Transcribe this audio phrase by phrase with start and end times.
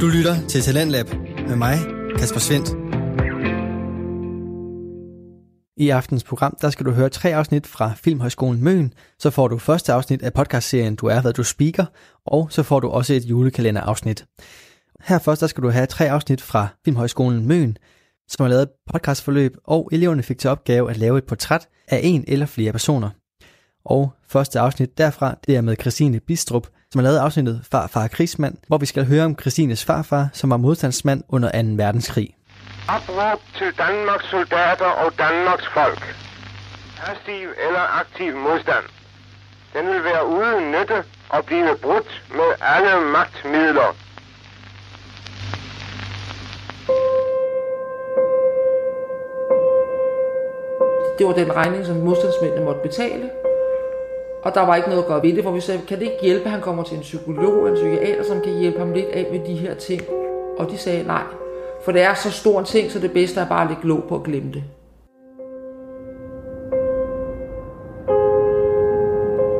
[0.00, 1.06] Du lytter til Talentlab
[1.48, 1.78] med mig,
[2.18, 2.68] Kasper Svendt.
[5.76, 8.92] I aftens program, der skal du høre tre afsnit fra Filmhøjskolen Møn.
[9.18, 11.84] Så får du første afsnit af podcastserien Du er, hvad du speaker,
[12.26, 14.26] og så får du også et julekalenderafsnit.
[15.00, 17.76] Her først, der skal du have tre afsnit fra Filmhøjskolen Møn,
[18.28, 22.24] som har lavet podcastforløb, og eleverne fik til opgave at lave et portræt af en
[22.28, 23.10] eller flere personer.
[23.84, 28.10] Og første afsnit derfra, det er med Christine Bistrup, som har lavet afsnittet Farfar og
[28.10, 31.68] krigsmand, hvor vi skal høre om Christines farfar, som var modstandsmand under 2.
[31.82, 32.28] verdenskrig.
[32.88, 36.02] Opråb til Danmarks soldater og Danmarks folk.
[36.96, 38.84] Passiv eller aktiv modstand.
[39.74, 43.90] Den vil være uden nytte og blive brudt med alle magtmidler.
[51.18, 53.30] Det var den regning, som modstandsmændene måtte betale.
[54.46, 56.18] Og der var ikke noget at gøre ved det, for vi sagde, kan det ikke
[56.22, 59.28] hjælpe, at han kommer til en psykolog, en psykiater, som kan hjælpe ham lidt af
[59.32, 60.02] med de her ting?
[60.58, 61.22] Og de sagde nej.
[61.84, 64.02] For det er så stor en ting, så det bedste er bare at lægge låg
[64.08, 64.64] på at glemme det.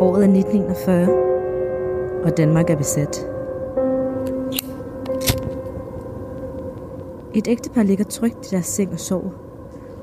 [0.00, 1.08] Året er 1941,
[2.24, 3.28] og Danmark er besat.
[7.34, 9.30] Et ægtepar ligger trygt i deres seng og sover,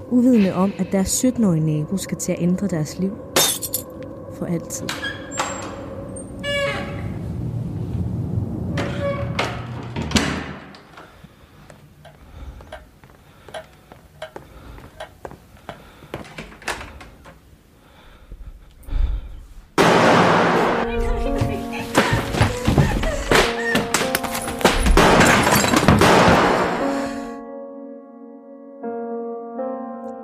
[0.10, 3.12] uvidende om, at deres 17-årige nabo skal til at ændre deres liv
[4.44, 4.90] for altid.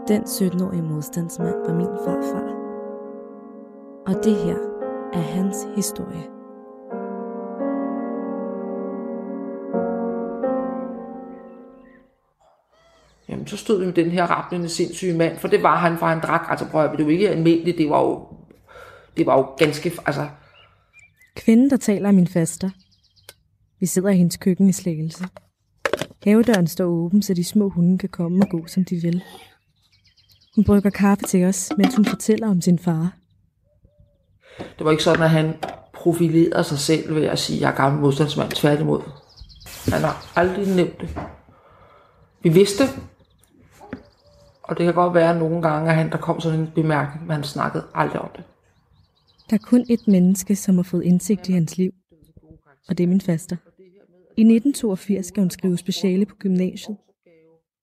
[0.08, 2.58] Den 17-årige modstandsmand var min farfar.
[4.08, 4.58] Og det her
[5.14, 6.23] er hans historie.
[13.30, 16.05] Jamen, så stod vi med den her rappelende sindssyge mand, for det var han, for
[16.05, 18.27] han drak, altså prøv at det var ikke almindeligt, det var jo,
[19.17, 20.27] det var jo ganske, altså,
[21.36, 22.70] Kvinden, der taler er min faster.
[23.80, 25.23] Vi sidder i hendes køkken i Slagelse.
[26.23, 29.23] Havedøren står åben, så de små hunde kan komme og gå, som de vil.
[30.55, 33.18] Hun brygger kaffe til os, mens hun fortæller om sin far
[34.77, 35.53] det var ikke sådan, at han
[35.93, 39.02] profilerede sig selv ved at sige, at jeg er gammel modstandsmand, tværtimod.
[39.92, 41.20] Han har aldrig nævnt det.
[42.42, 42.83] Vi vidste,
[44.64, 47.36] og det kan godt være nogle gange, at han, der kom sådan en bemærkning, men
[47.36, 48.43] han snakkede aldrig om det.
[49.49, 51.92] Der er kun et menneske, som har fået indsigt i hans liv,
[52.89, 53.55] og det er min faster.
[54.37, 56.98] I 1982 skal hun skrive speciale på gymnasiet.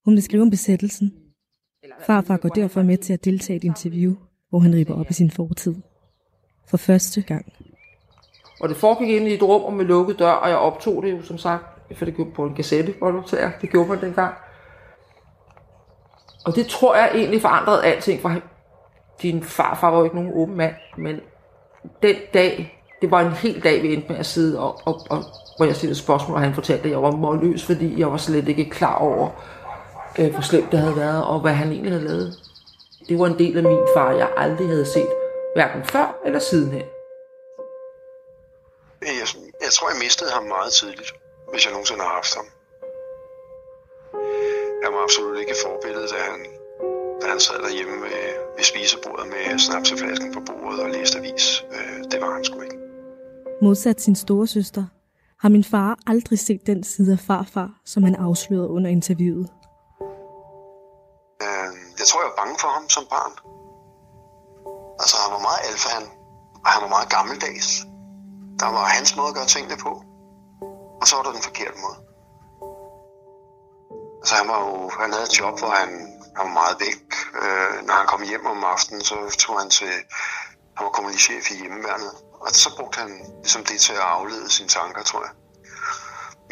[0.04, 1.14] Hun vil skrive om besættelsen.
[2.06, 4.14] Farfar går derfor med til at deltage i et interview,
[4.48, 5.74] hvor han ripper op i sin fortid.
[6.68, 7.52] For første gang.
[8.60, 11.12] Og det foregik inde i et rum og med lukket dør, og jeg optog det
[11.12, 11.64] jo som sagt,
[11.96, 13.50] for det gjorde på en kassette, optager.
[13.60, 14.34] Det gjorde man dengang.
[16.44, 18.32] Og det tror jeg egentlig forandrede alting, for
[19.22, 21.20] din farfar var jo ikke nogen åben mand, men
[22.02, 25.22] den dag, det var en hel dag, vi endte med at sidde og, og, og
[25.56, 28.48] hvor jeg stillede spørgsmål, og han fortalte, at jeg var målløs, fordi jeg var slet
[28.48, 29.28] ikke klar over,
[30.18, 32.38] øh, hvor slemt det havde været, og hvad han egentlig havde lavet.
[33.08, 35.08] Det var en del af min far, jeg aldrig havde set,
[35.56, 36.88] hverken før eller sidenhen.
[39.02, 39.26] Jeg,
[39.64, 41.10] jeg tror, jeg mistede ham meget tidligt,
[41.50, 42.46] hvis jeg nogensinde har haft ham.
[44.84, 46.40] Han var absolut ikke et forbillede, da han,
[47.20, 48.20] da han sad derhjemme ved,
[48.56, 51.64] ved spisebordet med snapseflasken på bordet og læste avis.
[51.76, 52.78] Øh, det var han sgu ikke.
[53.62, 54.84] Modsat sin store søster,
[55.42, 59.48] har min far aldrig set den side af farfar, som han afslørede under interviewet.
[61.44, 63.55] Øh, jeg tror, jeg var bange for ham som barn.
[65.00, 65.96] Altså, han var meget alfa,
[66.64, 67.68] og han var meget gammeldags.
[68.60, 69.92] Der var hans måde at gøre tingene på,
[71.00, 71.98] og så var der den forkerte måde.
[74.20, 75.90] Altså, han, var jo, han havde et job, hvor han,
[76.36, 77.02] han var meget væk.
[77.42, 79.92] Øh, når han kom hjem om aftenen, så tog han til...
[80.76, 84.68] Han var kommunalchef i hjemmeværnet, og så brugte han ligesom det til at aflede sine
[84.68, 85.32] tanker, tror jeg.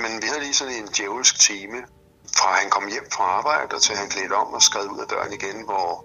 [0.03, 1.79] Men vi havde lige sådan en djævelsk time,
[2.37, 5.09] fra han kom hjem fra arbejde, og til han klædte om og skred ud af
[5.09, 6.05] døren igen, hvor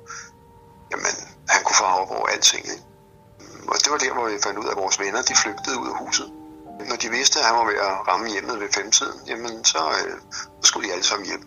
[0.92, 1.14] jamen,
[1.54, 2.66] han kunne farve over alting.
[2.74, 2.84] Ikke?
[3.72, 5.88] Og det var der, hvor vi fandt ud af, at vores venner de flygtede ud
[5.88, 6.28] af huset.
[6.90, 10.16] Når de vidste, at han var ved at ramme hjemmet ved femtiden, jamen så, øh,
[10.62, 11.44] så skulle de alle sammen hjem.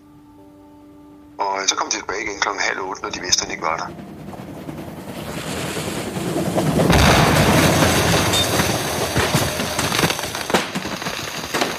[1.39, 3.53] Og øh, så kom de tilbage igen klokken halv otte, når de vidste, at han
[3.55, 3.89] ikke var der.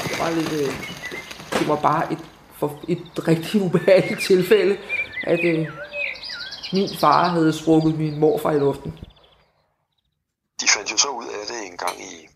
[0.07, 0.73] Det var lidt, øh,
[1.59, 2.19] det var bare et,
[2.59, 4.77] for, et rigtig ubehageligt tilfælde,
[5.23, 5.67] at øh,
[6.73, 8.91] min far havde sprukket min morfar i luften.
[10.61, 12.27] De fandt jo så ud af det en gang i,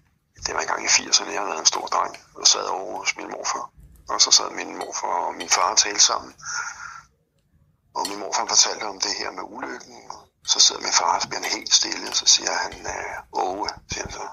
[0.46, 3.18] det var en gang i 80'erne, jeg havde en stor dreng, og sad over hos
[3.18, 3.70] min morfar.
[4.10, 6.34] og så sad min morfar og min far og talte sammen.
[7.96, 9.96] Og min morfar fortalte om det her med ulykken,
[10.46, 12.74] så sidder min far, og bliver helt stille, og så siger han,
[13.34, 14.26] Åge, siger han så,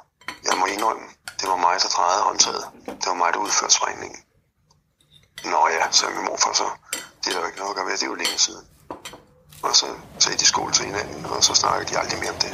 [0.48, 1.06] jeg må indrømme,
[1.40, 2.64] det var mig, der drejede håndtaget.
[2.86, 4.20] Det var mig, der udførte sprængningen.
[5.44, 6.68] Nå ja, sagde min morfar så,
[7.24, 8.66] det er jo ikke noget at gøre ved, det er jo længe siden.
[9.64, 9.86] Og så
[10.18, 12.52] sagde de skål til hinanden, og så snakkede de aldrig mere om det.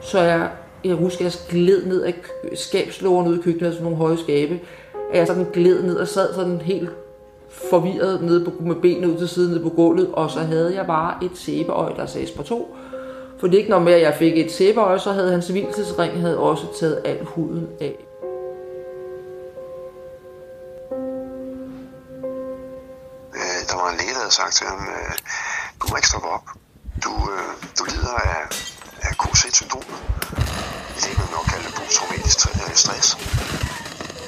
[0.00, 0.50] Så jeg,
[0.84, 2.14] jeg husker, at jeg gled ned af
[2.54, 4.60] skabslåren ud i køkkenet, altså nogle høje skabe.
[5.12, 6.90] At jeg sådan gled ned og sad sådan helt
[7.70, 10.86] forvirret nede på, med benene ud til siden nede på gulvet, og så havde jeg
[10.86, 12.76] bare et sæbeøj, der sagde på to.
[13.40, 16.20] For det er ikke noget med, at jeg fik et sæbeøje, så havde hans hvilesesring
[16.20, 17.96] havde også taget al huden af.
[23.38, 25.12] Øh, der var en læge, der havde sagt til ham, øh,
[25.80, 26.46] du må ikke stoppe op.
[27.04, 28.42] Du, øh, du lider af,
[29.06, 29.98] af KC-syndromet.
[31.00, 33.08] Det er nok kalde det posttraumatisk øh, stress.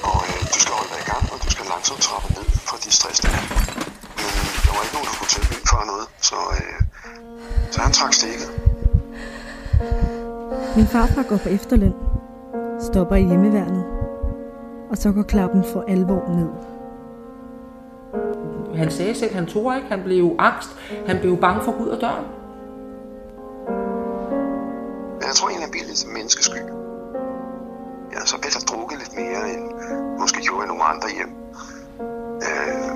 [0.09, 2.77] Og øh, du skal holde dig i gang, og du skal langsomt trappe ned fra
[2.83, 3.43] de stress, der er.
[4.19, 6.79] Men øh, der var ikke nogen, der kunne tilbyde for noget, så, øh,
[7.71, 8.66] så han trak stikket.
[10.77, 11.93] Min farfar går på efterløn,
[12.79, 13.85] stopper i hjemmeværnet,
[14.89, 16.49] og så går klappen for alvor ned.
[18.77, 19.87] Han sagde selv, at han tog ikke.
[19.87, 20.69] Han blev angst.
[21.07, 22.25] Han blev bange for Gud og døren.
[25.27, 26.61] Jeg tror egentlig, det er lidt menneskesky.
[28.13, 29.65] Ja, så blev der drukket lidt mere, end
[30.19, 31.31] måske gjorde nogle andre hjem.
[32.47, 32.91] Øh,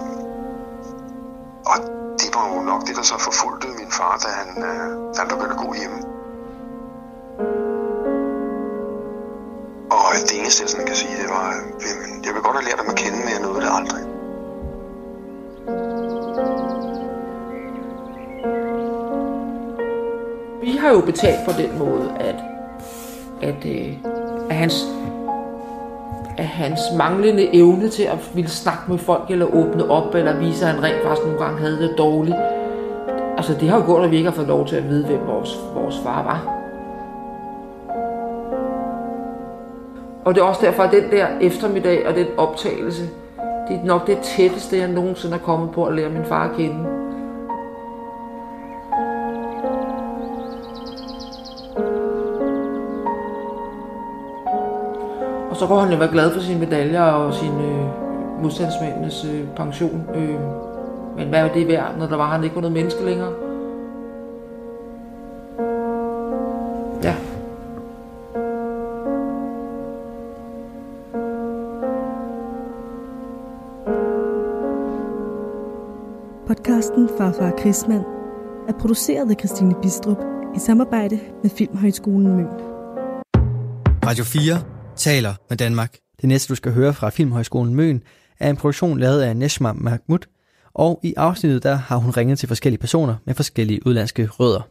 [1.72, 1.78] og
[2.22, 4.88] det var jo nok det, der så forfulgte min far, da han, øh,
[5.20, 6.21] han begyndte at gå hjemme.
[9.92, 9.98] Og
[10.30, 11.48] det eneste, jeg sådan kan sige, det var,
[11.86, 14.04] jamen, jeg vil godt have lært dem at kende, men jeg nåede det aldrig.
[20.64, 22.36] Vi har jo betalt på den måde, at,
[23.42, 23.94] at, øh,
[24.50, 24.74] at hans
[26.38, 30.66] at hans manglende evne til at ville snakke med folk, eller åbne op, eller vise,
[30.66, 32.36] at han rent faktisk nogle gange havde det dårligt.
[33.38, 35.28] Altså, det har jo gjort, at vi ikke har fået lov til at vide, hvem
[35.28, 36.61] vores, vores far var.
[40.26, 43.10] Og det er også derfor, at den der eftermiddag og den optagelse,
[43.68, 46.56] det er nok det tætteste, jeg nogensinde er kommet på at lære min far at
[46.56, 46.90] kende.
[55.50, 57.86] Og så går han jo være glad for sine medaljer og sin øh,
[58.44, 60.10] modstandsmændenes øh, pension.
[60.16, 60.40] Øh,
[61.18, 63.51] men hvad var det værd, når der var han ikke var noget menneske længere?
[76.96, 78.04] Podcasten Farfar Krigsmand
[78.68, 80.18] er produceret af Christine Bistrup
[80.56, 82.46] i samarbejde med Filmhøjskolen Møn.
[84.06, 84.64] Radio 4
[84.96, 85.98] taler med Danmark.
[86.22, 88.04] Det næste, du skal høre fra Filmhøjskolen Møn,
[88.40, 90.20] er en produktion lavet af Neshma Mahmoud,
[90.74, 94.62] og i afsnittet der har hun ringet til forskellige personer med forskellige udlandske rødder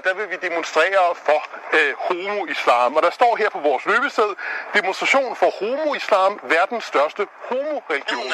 [0.00, 1.40] og der vil vi demonstrere for
[1.78, 2.90] øh, homo-islam.
[2.96, 4.30] Og der står her på vores løbested,
[4.78, 8.32] demonstration for homo-islam, verdens største homo-religion.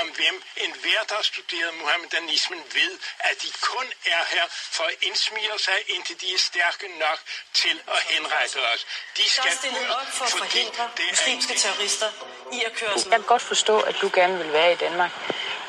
[0.00, 2.92] Om hvem enhver, der har studeret muhammedanismen, ved,
[3.28, 4.46] at de kun er her
[4.76, 7.18] for at indsmire sig, indtil de er stærke nok
[7.62, 8.82] til at henrette os.
[9.18, 12.08] De skal ud, op for at forhindre muslimske terrorister
[12.56, 15.12] i at køre Jeg kan godt forstå, at du gerne vil være i Danmark,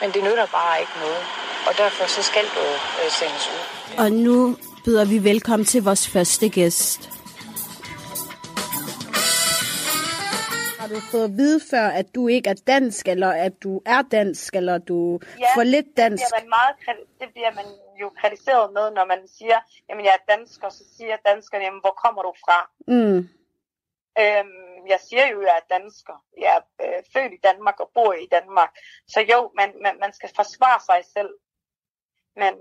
[0.02, 1.24] men det nytter bare ikke noget.
[1.68, 2.66] Og derfor så skal du
[3.02, 3.62] øh, sendes ud.
[4.04, 7.00] Og nu byder vi velkommen til vores første gæst.
[10.80, 14.02] Har du fået at vide før, at du ikke er dansk, eller at du er
[14.02, 16.24] dansk, eller du ja, får lidt dansk?
[16.24, 16.76] Det bliver, man meget,
[17.22, 17.66] det bliver man
[18.02, 21.84] jo kritiseret med, når man siger, jamen jeg er dansk, og så siger danskerne, jamen
[21.86, 22.60] hvor kommer du fra?
[22.88, 23.20] Mm.
[24.24, 26.18] Øhm, jeg siger jo, at jeg er dansker.
[26.38, 28.72] Jeg er øh, født i Danmark og bor i Danmark.
[29.08, 31.34] Så jo, man, man, man skal forsvare sig selv.
[32.36, 32.54] Men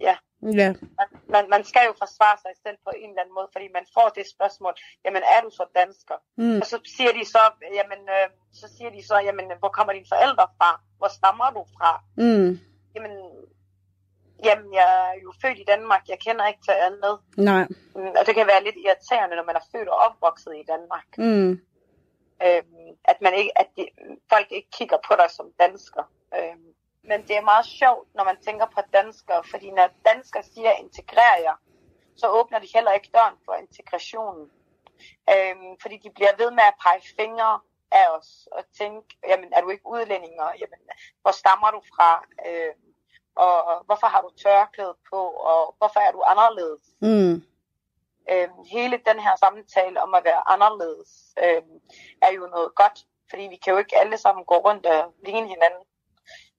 [0.00, 0.70] ja, Ja.
[0.98, 3.86] man, man, man skal jo forsvare sig selv på en eller anden måde, fordi man
[3.94, 6.14] får det spørgsmål, jamen er du så dansker?
[6.36, 6.58] Mm.
[6.60, 7.42] Og så siger de så,
[7.78, 10.70] jamen, øh, så siger de så, jamen, hvor kommer dine forældre fra?
[10.98, 11.92] Hvor stammer du fra?
[12.16, 12.50] Mm.
[12.94, 13.14] Jamen,
[14.44, 17.14] jamen, jeg er jo født i Danmark, jeg kender ikke til andet.
[17.36, 17.64] Nej.
[17.96, 21.08] Mm, Og det kan være lidt irriterende, når man er født og opvokset i Danmark.
[21.18, 21.50] Mm.
[22.46, 23.88] Øhm, at man ikke, at de,
[24.32, 26.04] folk ikke kigger på dig som dansker.
[26.38, 26.67] Øhm,
[27.08, 31.36] men det er meget sjovt, når man tænker på danskere, fordi når danskere siger integrer
[31.42, 31.56] jer,
[32.16, 34.50] så åbner de heller ikke døren for integrationen.
[35.34, 37.60] Øhm, fordi de bliver ved med at pege fingre
[37.92, 40.44] af os og tænke, jamen er du ikke udlændinger?
[40.60, 40.80] Jamen,
[41.22, 42.24] hvor stammer du fra?
[42.48, 42.88] Øhm,
[43.34, 46.82] og hvorfor har du tørklæde på, og hvorfor er du anderledes?
[47.00, 47.34] Mm.
[48.32, 51.10] Øhm, hele den her samtale om at være anderledes
[51.44, 51.80] øhm,
[52.22, 52.98] er jo noget godt,
[53.30, 55.84] fordi vi kan jo ikke alle sammen gå rundt og ligne hinanden.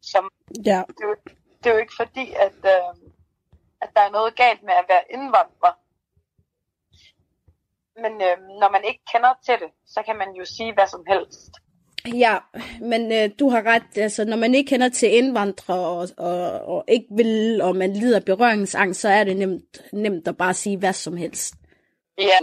[0.02, 0.30] Som,
[0.66, 0.84] Ja.
[0.88, 1.16] det, er jo,
[1.64, 3.12] det er jo ikke fordi, at, øhm,
[3.82, 5.74] at der er noget galt med at være indvandrer.
[8.04, 11.04] Men øhm, når man ikke kender til det, så kan man jo sige hvad som
[11.08, 11.52] helst.
[12.08, 12.38] Ja,
[12.82, 13.98] men øh, du har ret.
[13.98, 18.20] Altså, når man ikke kender til indvandrere og, og, og ikke vil, og man lider
[18.20, 21.54] berøringsangst, så er det nemt, nemt at bare sige hvad som helst.
[22.18, 22.40] Ja,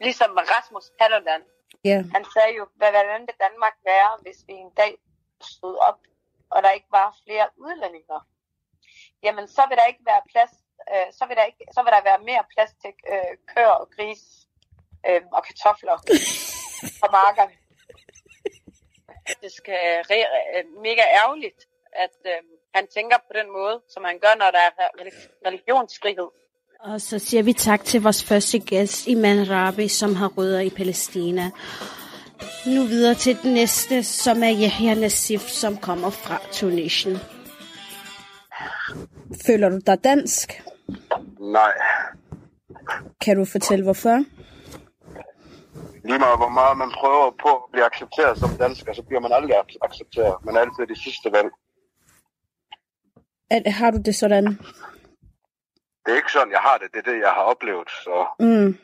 [0.00, 1.42] ligesom Rasmus Paludan.
[1.84, 1.98] Ja.
[2.14, 4.92] Han sagde jo, hvad hvordan vil Danmark være, hvis vi en dag
[5.42, 5.98] stod op,
[6.50, 8.20] og der ikke var flere udlændinger?
[9.24, 10.52] Jamen, så vil der ikke være plads,
[10.92, 13.86] øh, så, vil der ikke, så vil der være mere plads til øh, køer og
[13.96, 14.22] gris
[15.08, 15.96] øh, og kartofler
[17.02, 17.54] på markerne.
[19.42, 21.60] Det skal re- øh, mega ærgerligt,
[22.04, 22.40] at øh,
[22.74, 26.28] han tænker på den måde, som han gør, når der er relig- religionsfrihed.
[26.80, 30.70] Og så siger vi tak til vores første gæst, Iman Rabi, som har rødder i
[30.70, 31.50] Palæstina.
[32.66, 37.16] Nu videre til den næste, som er Yahya Nassif, som kommer fra Tunesien.
[39.46, 40.62] Føler du dig dansk?
[41.40, 41.72] Nej.
[43.20, 44.24] Kan du fortælle hvorfor?
[46.04, 49.32] Lige meget hvor meget man prøver på at blive accepteret som dansker, så bliver man
[49.32, 50.34] aldrig ac- accepteret.
[50.44, 51.48] Man er altid det sidste valg.
[53.50, 54.46] At, har du det sådan?
[56.04, 56.88] Det er ikke sådan, jeg har det.
[56.92, 57.88] Det er det, jeg har oplevet.
[58.04, 58.78] Så Mm,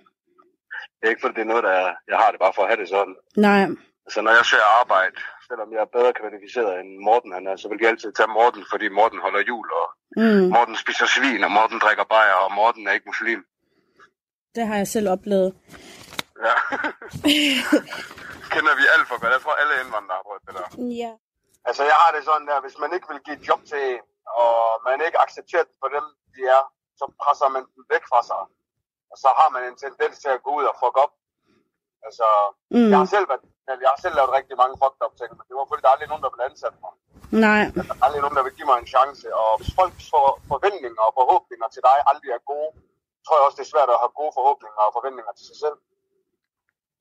[1.06, 2.80] er ikke fordi, det er noget, der er, jeg har det bare for at have
[2.82, 3.16] det sådan.
[3.36, 3.66] nej.
[4.14, 5.16] Så når jeg ser arbejde,
[5.48, 8.62] selvom jeg er bedre kvalificeret end Morten han er, så vil jeg altid tage Morten,
[8.72, 9.86] fordi Morten holder jul, og
[10.16, 13.40] Mm, Morten spiser svin, og Morten drikker bajer, og Morten er ikke muslim.
[14.54, 15.50] det har jeg selv oplevet.
[16.46, 16.54] Ja.
[18.54, 19.32] Kender vi alt for godt.
[19.36, 20.66] Jeg tror, alle indvandrere har prøvet det der.
[21.02, 21.12] Ja.
[21.68, 24.00] Altså, jeg har det sådan der, hvis man ikke vil give et job til en,
[24.42, 24.54] og
[24.88, 26.62] man ikke accepterer dem for dem, de er,
[27.00, 28.42] så presser man dem væk fra sig.
[29.16, 31.12] Og så har man en tendens til at gå ud og fuck op.
[32.06, 32.26] Altså,
[32.74, 32.88] Mm.
[32.92, 33.42] jeg har selv været,
[33.84, 35.94] jeg har selv lavet rigtig mange fucked up ting, men det var fordi, der er
[35.96, 36.92] aldrig nogen, der vil ansætte mig.
[37.46, 37.62] Nej.
[37.88, 39.26] Der er aldrig nogen, der vil give mig en chance.
[39.42, 42.70] Og hvis folks for- forventninger og forhåbninger til dig aldrig er gode,
[43.24, 45.78] tror jeg også, det er svært at have gode forhåbninger og forventninger til sig selv.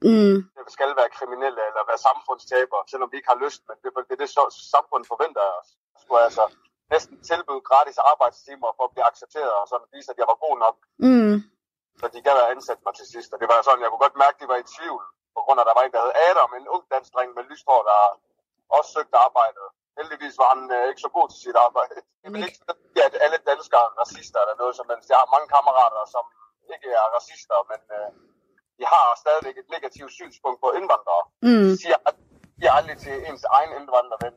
[0.10, 3.88] Mm, Det skal være kriminelle eller være samfundstaber, selvom vi ikke har lyst, men det
[3.89, 4.29] er det, det
[4.75, 5.69] samfundet forventer af os.
[5.93, 6.43] Jeg skulle altså
[6.93, 10.55] næsten tilbyde gratis arbejdstimer for at blive accepteret og sådan vise, at jeg var god
[10.65, 10.75] nok,
[11.07, 11.36] mm,
[11.99, 13.29] så de gad at ansætte mig til sidst.
[13.33, 15.03] Og det var sådan, jeg kunne godt mærke, at de var i tvivl,
[15.35, 17.43] på grund af, at der var en, der hed Adam, en ung dansk dreng med
[17.51, 17.99] lyst hår, der
[18.77, 19.61] også søgte arbejde.
[19.99, 21.95] Heldigvis var han øh, ikke så god til sit arbejde.
[22.21, 25.07] Det vil ikke sige, at alle danskere er racister eller noget som helst.
[25.11, 26.25] Jeg har mange kammerater, som
[26.73, 28.09] ikke er racister, men øh,
[28.77, 31.23] de har stadigvæk et negativt synspunkt på indvandrere.
[31.47, 31.67] Mm.
[31.71, 32.15] De siger, at
[32.57, 34.35] de er aldrig til ens egen indvandrerven.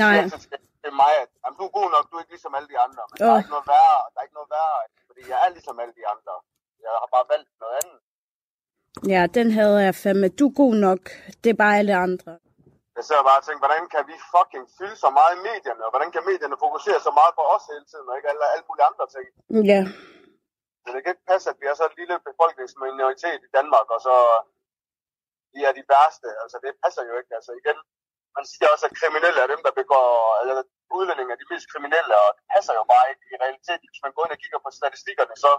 [0.00, 0.12] nej.
[0.12, 0.50] Det er altid til,
[0.84, 3.02] til mig, at jamen, du er god nok, du er ikke ligesom alle de andre.
[3.10, 3.26] Men oh.
[3.26, 4.78] der er ikke noget værre, der er ikke noget værre,
[5.08, 6.34] fordi jeg er ligesom alle de andre.
[6.84, 7.98] Jeg har bare valgt noget andet.
[9.14, 10.28] Ja, den havde jeg fandme.
[10.38, 11.02] Du er god nok.
[11.42, 12.32] Det er bare alle andre.
[12.96, 15.90] Jeg sidder bare og tænker, hvordan kan vi fucking fylde så meget i medierne, og
[15.92, 18.88] hvordan kan medierne fokusere så meget på os hele tiden, og ikke alle, alle mulige
[18.90, 19.26] andre ting.
[19.70, 19.80] Ja.
[20.82, 24.00] Så det kan ikke passe, at vi er så en lille befolkningsminoritet i Danmark, og
[24.06, 24.14] så
[25.54, 26.28] vi er de værste.
[26.42, 27.32] Altså, det passer jo ikke.
[27.38, 27.78] Altså, igen,
[28.36, 30.10] man siger også, at kriminelle er dem, der begår,
[30.40, 30.54] eller
[30.98, 33.86] udlændinge er de mest kriminelle, og det passer jo bare ikke i realiteten.
[33.90, 35.50] Hvis man går ind og kigger på statistikkerne, så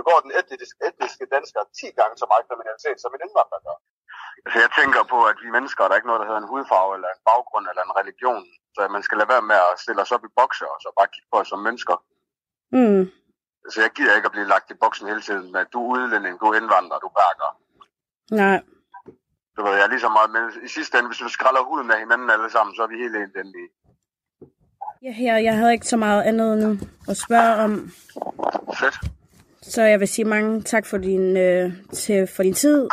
[0.00, 3.78] begår den etniske, etniske dansker 10 gange så meget kriminalitet, som en indvandrer gør.
[4.44, 6.92] Altså, jeg tænker på, at vi mennesker, der er ikke noget, der hedder en hudfarve,
[6.96, 8.44] eller en baggrund, eller en religion.
[8.74, 11.12] Så man skal lade være med at stille os op i bokser, og så bare
[11.14, 11.96] kigge på os som mennesker.
[12.76, 13.04] Mm.
[13.72, 15.90] Så jeg gider ikke at blive lagt i boksen hele tiden med, at du er
[15.94, 17.50] udlænding, du er indvandrer, du er bærker.
[18.42, 18.58] Nej.
[19.54, 20.44] Du ved, jeg er lige så meget med.
[20.66, 23.16] I sidste ende, hvis vi skræller huden af hinanden alle sammen, så er vi helt
[23.16, 23.68] elendige.
[25.02, 26.70] Ja, her, jeg havde ikke så meget andet nu
[27.08, 27.72] at spørge om.
[28.80, 28.96] Fedt.
[29.68, 32.88] Så jeg vil sige mange tak for din, øh, til, for din tid.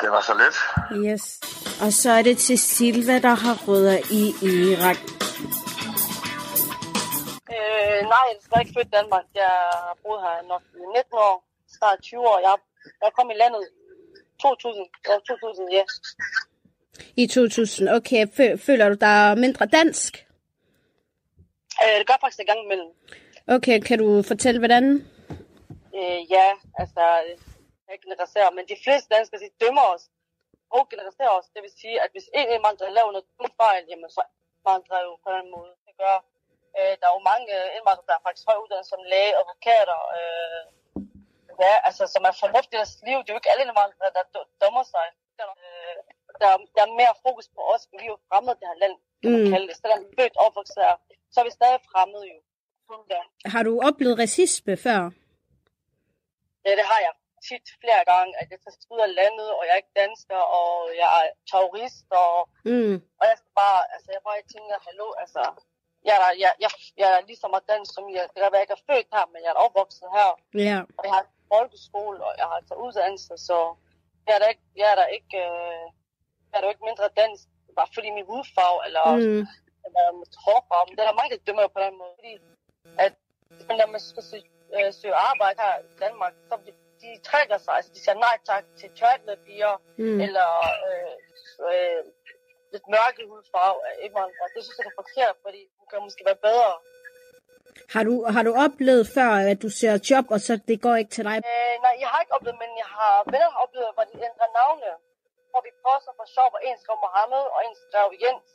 [0.00, 0.56] Det var så let.
[1.12, 1.40] Yes.
[1.82, 4.96] Og så er det til Silva, der har rødder i Irak.
[7.54, 9.24] Øh, nej, jeg er ikke født i Danmark.
[9.34, 9.52] Jeg
[9.86, 11.44] har boet her nok i 19 år,
[11.78, 12.38] snart 20 år.
[12.48, 12.54] Jeg,
[13.04, 13.62] jeg kom i landet
[14.42, 15.82] 2000, ja, 2000, ja.
[17.16, 17.88] I 2000.
[17.88, 20.26] Okay, fø- føler du dig mindre dansk?
[21.82, 22.88] Øh, det gør faktisk en gang imellem.
[23.46, 25.06] Okay, kan du fortælle, hvordan?
[25.98, 26.48] Øh, ja,
[26.80, 27.02] altså,
[27.90, 30.04] jeg generaliserer, men de fleste danskere, de dømmer os
[30.76, 31.48] og generaliserer os.
[31.54, 35.12] Det vil sige, at hvis en indvandrer laver noget dumt fejl, jamen så indvandrer jo
[35.24, 35.72] på den måde.
[35.86, 36.16] Det gør,
[36.78, 40.62] øh, der er jo mange indvandrere, der er faktisk høj uddannelse som læge, advokater, øh,
[41.64, 43.18] ja, altså, som er fornuftige i deres liv.
[43.22, 45.06] Det er jo ikke alle indvandrere, der d- dummer sig.
[45.42, 45.96] Øh,
[46.40, 49.30] der, der er mere fokus på os, vi er jo fremmede det her land, kan
[49.34, 49.50] man Mm.
[49.54, 49.76] kalde det.
[49.82, 50.96] Selvom vi er født og opvokset her,
[51.32, 52.38] så er vi stadig fremmede jo.
[53.14, 53.22] Ja.
[53.54, 55.00] Har du oplevet racisme før?
[56.64, 57.12] Ja, det har jeg
[57.48, 60.70] tit flere gange, at jeg tager ud af landet, og jeg er ikke dansker, og
[61.02, 62.34] jeg er terrorist, og,
[62.70, 62.94] Mm.
[63.20, 65.42] og jeg skal bare, altså jeg bare tænker, hallo, altså,
[66.08, 68.22] jeg er, jeg, jeg, jeg er lige så meget dansk som jeg.
[68.32, 70.30] Det kan være, jeg ikke er født her, men jeg er opvokset her.
[70.68, 70.78] Ja.
[70.98, 73.56] Og jeg har folkeskole, og jeg har altså uddannelse, så
[74.26, 75.84] jeg er da ikke, jeg er da ikke, øh,
[76.50, 77.44] jeg er da ikke mindre dansk,
[77.78, 79.42] bare fordi min hudfarve, eller, Mm.
[79.86, 80.84] eller mit hårfarve.
[80.88, 82.32] Men det er der mange, der dømmer på den måde, fordi
[83.06, 83.12] at
[83.68, 84.44] men når man skal søge,
[84.76, 88.64] øh, søge arbejde her i Danmark, så de, trækker sig, altså de siger nej tak
[88.78, 90.20] til tørtlepiger, Mm.
[90.26, 90.48] eller
[90.88, 91.14] øh,
[91.70, 92.02] øh,
[92.72, 94.48] lidt mørke hudfarve af indvandrere.
[94.54, 96.72] Det synes jeg er forkert, fordi det kan måske være bedre.
[97.94, 101.12] Har du, har du oplevet før, at du ser job, og så det går ikke
[101.16, 101.36] til dig?
[101.50, 104.48] Øh, nej, jeg har ikke oplevet, men jeg har venner, har oplevet, hvor de ændrer
[104.60, 104.90] navne.
[105.52, 108.48] Hvor vi poster for sjov, og en skrev Mohammed, og en skrev Jens.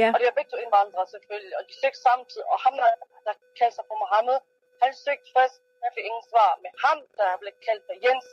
[0.00, 0.08] Ja.
[0.14, 2.46] Og det er begge to indvandrere selvfølgelig, og de søgte samtidig.
[2.52, 2.88] Og ham, der,
[3.26, 4.38] der kaldte sig for Mohammed,
[4.82, 6.50] han søgte først, han fik ingen svar.
[6.64, 8.28] Men ham, der blev kaldt for Jens,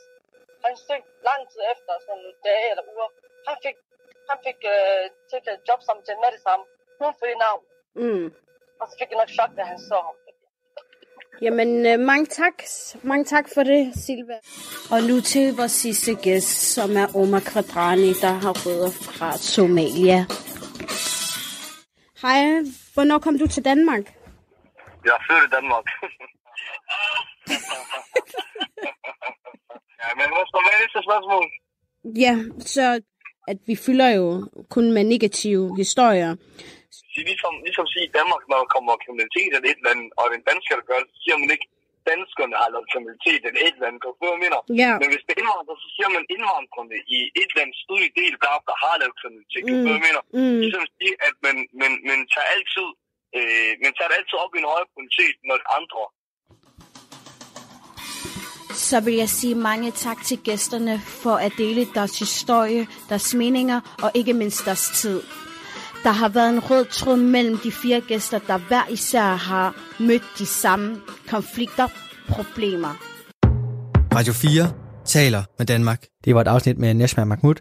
[0.64, 3.08] han søgte lang tid efter, sådan nogle dage eller uger.
[3.48, 3.76] Han fik,
[4.30, 6.64] han fik øh, tilkaldt jobsamtale med det samme.
[7.00, 7.62] Hun fik navn.
[8.02, 8.26] Mm.
[8.80, 10.16] Og så fik jeg nok chok, da han så ham.
[11.44, 12.56] Jamen, øh, mange tak.
[13.02, 14.36] Mange tak for det, Silva.
[14.94, 20.20] Og nu til vores sidste gæst, som er Omar Quadrani, der har rødder fra Somalia.
[22.22, 22.40] Hej,
[22.94, 24.04] hvornår kom du til Danmark?
[25.06, 25.86] Jeg er født i Danmark.
[30.00, 31.46] ja, men hvad står med næste spørgsmål?
[32.24, 32.34] Ja,
[32.74, 32.84] så
[33.52, 34.26] at vi fylder jo
[34.74, 36.30] kun med negative historier.
[37.12, 40.24] Sige, ligesom, ligesom sige i Danmark, når der kommer kriminalitet eller et eller andet, og
[40.38, 41.68] en dansker, der gør det, så siger man ikke,
[42.12, 44.00] danskerne har lavet kriminalitet eller et eller andet.
[44.02, 44.60] Kan du mener?
[44.82, 44.92] Ja.
[45.00, 48.34] Men hvis det er indvandrere, så siger man indvandrerne i et eller andet sydlig del
[48.44, 49.62] der, der har lavet kriminalitet.
[49.66, 50.22] Kan du jeg mener?
[50.38, 50.58] Mm.
[50.64, 52.88] Ligesom at sige, at man, man, man tager altid
[53.38, 56.02] øh, man tager det altid op i en højere prioritet, når det andre.
[58.88, 63.80] Så vil jeg sige mange tak til gæsterne for at dele deres historie, deres meninger
[64.02, 65.22] og ikke mindst deres tid.
[66.02, 70.22] Der har været en rød tråd mellem de fire gæster, der hver især har mødt
[70.38, 71.88] de samme konflikter,
[72.28, 72.92] problemer.
[74.14, 74.72] Radio 4
[75.04, 76.06] taler med Danmark.
[76.24, 77.54] Det var et afsnit med Neshma Mahmoud,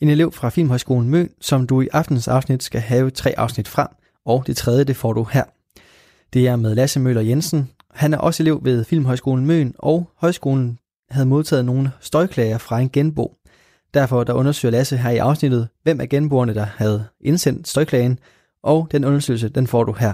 [0.00, 3.88] en elev fra Filmhøjskolen Møn, som du i aftens afsnit skal have tre afsnit frem,
[4.26, 5.44] og det tredje, det får du her.
[6.32, 7.70] Det er med Lasse Møller Jensen.
[7.94, 10.78] Han er også elev ved Filmhøjskolen Møn, og højskolen
[11.10, 13.34] havde modtaget nogle støjklager fra en genbo.
[13.94, 18.18] Derfor der undersøger Lasse her i afsnittet, hvem af genboerne, der havde indsendt støjklagen,
[18.62, 20.12] og den undersøgelse, den får du her.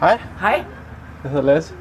[0.00, 0.64] Hej, Hej.
[1.22, 1.74] jeg hedder Lasse.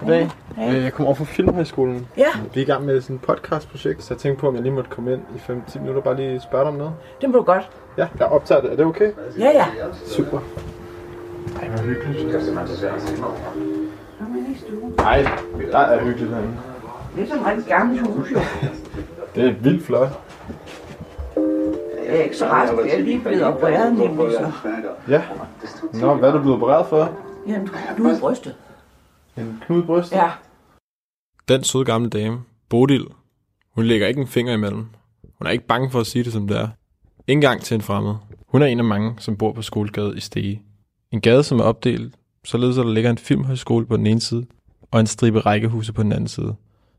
[0.00, 0.30] Goddag.
[0.56, 0.76] Hej.
[0.76, 2.06] Øh, Jeg kommer over fra Filmhøjskolen.
[2.16, 2.26] Ja.
[2.54, 4.72] Vi er i gang med sådan et podcastprojekt, så jeg tænkte på, om jeg lige
[4.74, 6.92] måtte komme ind i 5-10 minutter og bare lige spørge dig om noget.
[7.20, 7.70] Det må du godt.
[7.98, 8.72] Ja, jeg optager det.
[8.72, 9.10] Er det okay?
[9.38, 9.64] Ja, ja.
[10.06, 10.38] Super.
[11.62, 12.32] Ej, hvor hyggeligt.
[14.18, 14.94] Kom ind i stuen.
[14.98, 15.26] Ej,
[15.72, 16.52] der er hyggeligt herinde.
[17.16, 18.38] Det er sådan et rigtig gammelt hus, jo.
[19.34, 20.08] Det er vildt flot.
[22.06, 24.50] Jeg er ikke så rask, jeg er lige blevet opereret nemlig så.
[25.08, 25.22] Ja.
[25.92, 27.10] Nå, hvad er du blevet opereret for?
[27.48, 28.54] Jamen, du er brystet.
[29.36, 30.16] En knude i brystet?
[30.16, 30.30] Ja.
[31.48, 33.06] Den søde gamle dame, Bodil,
[33.74, 34.86] hun lægger ikke en finger imellem.
[35.38, 36.68] Hun er ikke bange for at sige det, som det er.
[37.26, 38.14] Ikke engang til en fremmed.
[38.46, 40.62] Hun er en af mange, som bor på Skolegade i Stege.
[41.10, 42.14] En gade, som er opdelt,
[42.44, 44.46] således at der ligger en filmhøjskole på den ene side,
[44.90, 46.54] og en stribe rækkehuse på den anden side.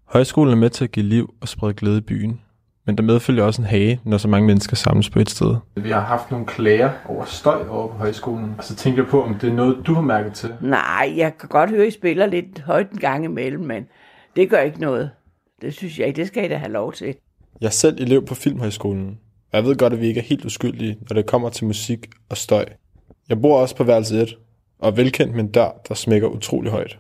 [0.06, 2.42] Højskolen er med til at give liv og sprede glæde i byen,
[2.86, 5.56] men der medfølger også en hage, når så mange mennesker samles på et sted.
[5.76, 8.56] Vi har haft nogle klager over støj over på højskolen.
[8.58, 10.54] Og så tænkte jeg på, om det er noget, du har mærket til.
[10.62, 13.86] Nej, jeg kan godt høre, at I spiller lidt højt en gang imellem, men
[14.36, 15.10] det gør ikke noget.
[15.62, 17.16] Det synes jeg ikke, det skal I da have lov til.
[17.62, 19.20] Jeg er selv elev på Filmhøjskolen,
[19.52, 22.10] og jeg ved godt, at vi ikke er helt uskyldige, når det kommer til musik
[22.30, 22.66] og støj.
[23.30, 24.38] Jeg bor også på værelse 1,
[24.80, 27.00] og er velkendt med en dør, der smækker utrolig højt.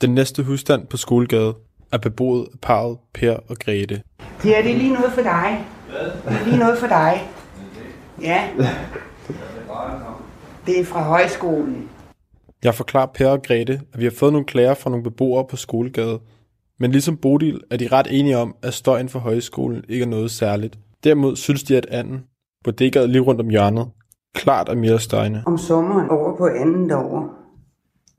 [0.00, 1.54] Den næste husstand på Skolegade
[1.92, 4.02] er beboet parret Per og Grete.
[4.42, 5.66] Det her det er lige noget for dig.
[6.28, 7.30] Det er lige noget for dig.
[8.22, 8.48] Ja.
[10.66, 11.88] Det er fra højskolen.
[12.64, 15.56] Jeg forklarer Per og Grete, at vi har fået nogle klager fra nogle beboere på
[15.56, 16.20] Skolegade.
[16.80, 20.30] Men ligesom Bodil er de ret enige om, at støjen for højskolen ikke er noget
[20.30, 20.78] særligt.
[21.04, 22.24] Derimod synes de, at anden,
[22.64, 23.88] bodegaet lige rundt om hjørnet,
[24.34, 25.42] klart er mere støjende.
[25.46, 27.28] Om sommeren over på anden derovre.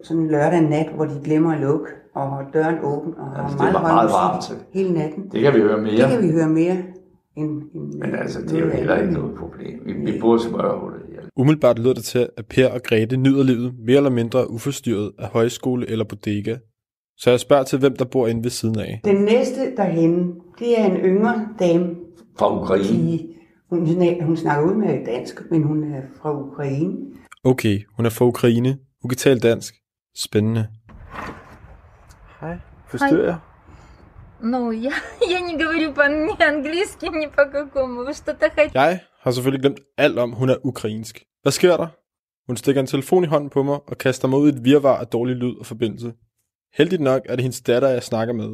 [0.04, 1.86] Sådan en lørdag nat, hvor de glemmer at lukke,
[2.18, 4.56] og døren åben, og har Altså, det meget, var høj meget varmt til.
[4.74, 5.24] hele natten.
[5.32, 5.92] Det kan vi høre mere.
[5.92, 6.78] Det kan vi høre mere.
[7.38, 9.80] End, end, Men altså, det er jo heller ikke noget problem.
[9.86, 11.22] Vi, vi bor smørhullet her.
[11.36, 15.28] Umiddelbart lyder det til, at Per og Grete nyder livet mere eller mindre uforstyrret af
[15.28, 16.56] højskole eller bodega.
[17.18, 19.02] Så jeg spørger til, hvem der bor inde ved siden af.
[19.06, 21.96] Den næste derhenne, det er en yngre dame.
[22.40, 23.20] Fra Ukraine.
[23.70, 23.88] Hun,
[24.22, 26.96] hun snakker ud med dansk, men hun er fra Ukraine.
[27.44, 28.78] Okay, hun er fra Ukraine.
[29.02, 29.74] Hun kan tale dansk.
[30.16, 30.68] Spændende.
[32.87, 32.91] Hej.
[32.91, 33.39] Forstyrrer jeg?
[34.41, 34.93] Ну, я,
[35.31, 38.05] я не говорю по-английски ни по какому.
[38.05, 38.71] Вы что-то хотите?
[38.75, 41.25] Jeg har selvfølgelig glemt alt om, hun er ukrainsk.
[41.43, 41.87] Hvad sker der?
[42.47, 44.97] Hun stikker en telefon i hånden på mig og kaster mig ud i et virvar
[44.97, 46.13] af dårlig lyd og forbindelse.
[46.75, 48.51] Heldigt nok er det hendes datter, jeg snakker med.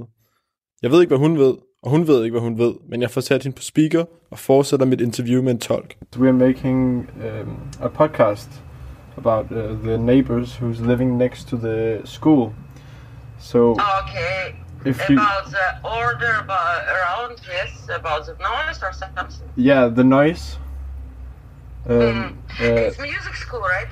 [0.82, 3.10] Jeg ved ikke, hvad hun ved, og hun ved ikke, hvad hun ved, men jeg
[3.10, 5.96] får sat hende på speaker og fortsætter mit interview med en tolk.
[6.16, 8.50] We are making um, a podcast
[9.16, 12.52] about uh, the neighbors who's living next to the school.
[13.43, 13.71] So.
[13.71, 14.55] Okay.
[14.85, 19.47] If you, about the order about around yes about the noise or something.
[19.55, 20.57] Yeah, the noise.
[21.85, 22.35] Um, mm.
[22.59, 23.87] uh, it's music school, right?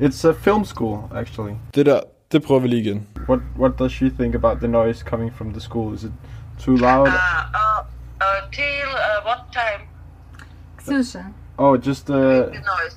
[0.00, 1.56] It's a film school, actually.
[1.74, 2.00] Did der,
[2.32, 3.08] det prøver vi lige igen.
[3.28, 5.94] What What does she think about the noise coming from the school?
[5.94, 6.12] Is it
[6.58, 7.08] too loud?
[7.08, 7.84] Uh, uh,
[8.20, 9.80] uh till uh, what time?
[10.78, 11.34] Susan?
[11.58, 12.16] Oh, just uh.
[12.16, 12.96] The noise.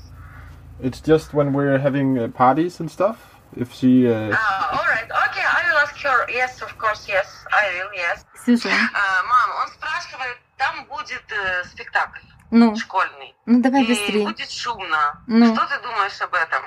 [0.81, 3.36] It's just when we're having uh, parties and stuff.
[3.62, 5.08] If she, uh, Ah, all right.
[5.26, 6.18] Okay, I will ask her.
[6.40, 7.28] Yes, of course, yes,
[7.62, 8.24] I will, yes.
[8.34, 8.68] Ксюша.
[8.68, 13.34] Uh, мам, он спрашивает, там будет э, спектакль Ну, школьный.
[13.46, 14.24] ну давай и быстрее.
[14.26, 15.02] будет шумно.
[15.26, 15.46] Ну.
[15.54, 16.62] Что ты думаешь об этом?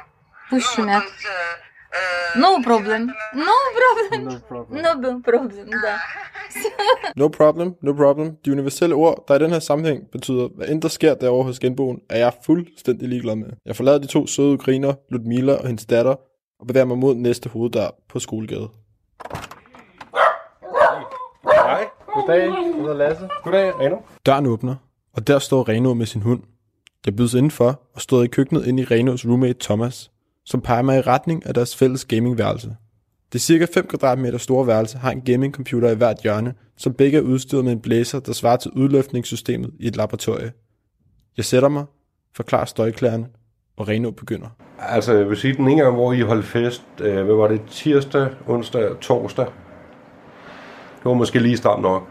[0.49, 1.03] Пусть ну, шумят.
[1.03, 3.01] то есть, э, э, No problem.
[3.33, 4.21] No problem.
[4.29, 4.81] no problem.
[4.81, 5.99] No problem, да.
[7.15, 8.35] No problem, no problem.
[8.45, 11.59] De universelle ord, der i den her sammenhæng betyder, hvad end der sker derovre hos
[11.59, 13.47] genboen, er jeg fuldstændig ligeglad med.
[13.65, 16.15] Jeg forlader de to søde ukrainer, Ludmila og hendes datter,
[16.60, 18.68] og bevæger mig mod næste hoveddør på skolegade.
[21.44, 21.84] Hej.
[22.14, 22.40] Goddag.
[22.40, 23.28] Jeg hedder Lasse.
[23.44, 23.96] Goddag, Reno.
[24.26, 24.74] Døren åbner,
[25.12, 26.42] og der står Reno med sin hund.
[27.06, 30.10] Jeg bydes indenfor og står i køkkenet ind i Renos roommate Thomas,
[30.44, 32.76] som peger mig i retning af deres fælles gamingværelse.
[33.32, 37.22] Det cirka 5 kvadratmeter store værelse har en gamingcomputer i hvert hjørne, som begge er
[37.22, 40.52] udstyret med en blæser, der svarer til udløftningssystemet i et laboratorie.
[41.36, 41.84] Jeg sætter mig,
[42.36, 43.28] forklarer støjklærerne,
[43.76, 44.48] og Reno begynder.
[44.88, 47.60] Altså, jeg vil sige, den ene gang, hvor I holdt fest, øh, hvad var det,
[47.70, 49.46] tirsdag, onsdag torsdag?
[50.96, 52.02] Det var måske lige stramt nok.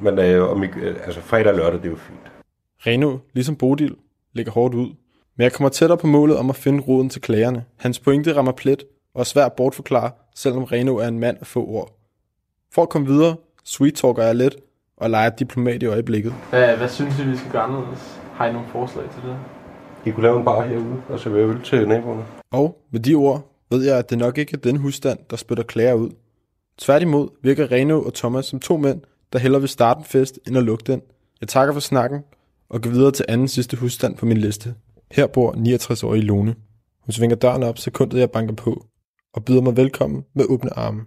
[0.00, 2.18] Men øh, om I, øh, altså, fredag og lørdag, det er jo fint.
[2.86, 3.96] Reno, ligesom Bodil,
[4.32, 4.88] ligger hårdt ud.
[5.36, 7.64] Men jeg kommer tættere på målet om at finde roden til klagerne.
[7.78, 11.46] Hans pointe rammer plet og er svært at bortforklare, selvom Reno er en mand af
[11.46, 11.98] få ord.
[12.72, 14.56] For at komme videre, sweet talker jeg lidt
[14.96, 16.34] og leger diplomat i øjeblikket.
[16.50, 18.20] Hvad, hvad synes I, vi skal gøre anderledes?
[18.34, 19.36] Har I nogle forslag til det?
[20.06, 22.24] I kunne lave en bar herude og servere øl til naboerne.
[22.50, 25.64] Og med de ord ved jeg, at det nok ikke er den husstand, der spytter
[25.64, 26.10] klager ud.
[26.78, 29.00] Tværtimod virker Reno og Thomas som to mænd,
[29.32, 31.02] der hellere vil starte en fest, end at lukke den.
[31.40, 32.20] Jeg takker for snakken
[32.68, 34.74] og går videre til anden sidste husstand på min liste.
[35.12, 36.54] Her bor 69-årige Lone.
[37.00, 38.86] Hun svinger døren op sekundet jeg banker på,
[39.34, 41.00] og byder mig velkommen med åbne arme.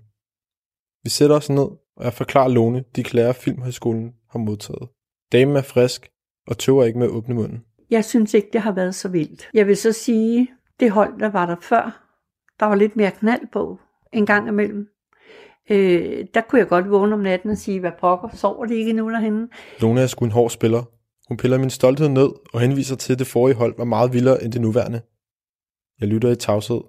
[1.04, 4.90] Vi sætter os ned, og jeg forklarer Lone de klager Filmhøjskolen har modtaget.
[5.32, 6.10] Damen er frisk
[6.48, 7.64] og tøver ikke med at åbne munden.
[7.90, 9.50] Jeg synes ikke, det har været så vildt.
[9.54, 12.04] Jeg vil så sige, det hold, der var der før,
[12.60, 13.80] der var lidt mere knald på
[14.14, 14.88] en gang imellem.
[15.70, 18.94] Øh, der kunne jeg godt vågne om natten og sige, hvad pokker, sover de ikke
[18.94, 19.48] nu derhenne?
[19.80, 20.84] Lone er sgu en hård spiller.
[21.28, 24.44] Hun piller min stolthed ned og henviser til, at det forrige hold var meget vildere
[24.44, 25.02] end det nuværende.
[26.02, 26.82] Jeg lytter i tavshed.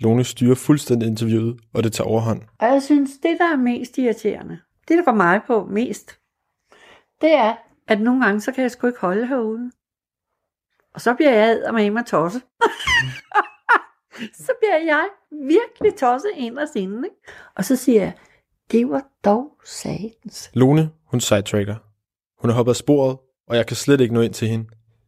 [0.00, 2.42] Lone styrer fuldstændig interviewet, og det tager overhånd.
[2.60, 6.18] Og jeg synes, det der er mest irriterende, det der går mig på mest,
[7.20, 7.54] det er,
[7.88, 9.70] at nogle gange, så kan jeg sgu ikke holde herude.
[10.94, 12.38] Og så bliver jeg med mig tosse.
[14.46, 17.08] så bliver jeg virkelig tosset ind og sinde.
[17.08, 17.16] Ikke?
[17.56, 18.12] Og så siger jeg,
[18.70, 20.50] det var dog satans.
[20.54, 21.74] Lone, hun sidetracker.
[22.40, 24.66] Hun er hoppet af sporet, og jeg kan slet ikke nå ind til hende.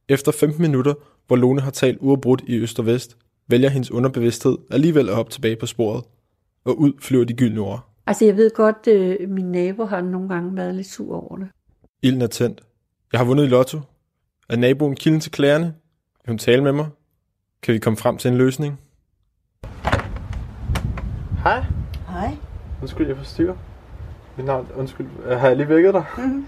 [0.09, 0.95] Efter 15 minutter,
[1.27, 3.17] hvor Lone har talt uafbrudt i øst og vest,
[3.49, 6.05] vælger hendes underbevidsthed alligevel at hoppe tilbage på sporet.
[6.65, 7.93] Og ud flyver de gyldne ord.
[8.07, 11.49] Altså jeg ved godt, øh, min nabo har nogle gange været lidt sur over det.
[12.03, 12.63] Ilden er tændt.
[13.13, 13.81] Jeg har vundet i lotto.
[14.49, 15.67] Er naboen kilden til klagerne?
[16.25, 16.89] Vil hun tale med mig?
[17.63, 18.81] Kan vi komme frem til en løsning?
[21.43, 21.65] Hej.
[22.09, 22.37] Hej.
[22.83, 23.57] Undskyld, jeg forstyrrer.
[24.37, 25.07] Mit navn, undskyld.
[25.39, 26.05] Har jeg lige vækket dig?
[26.17, 26.47] Mm-hmm.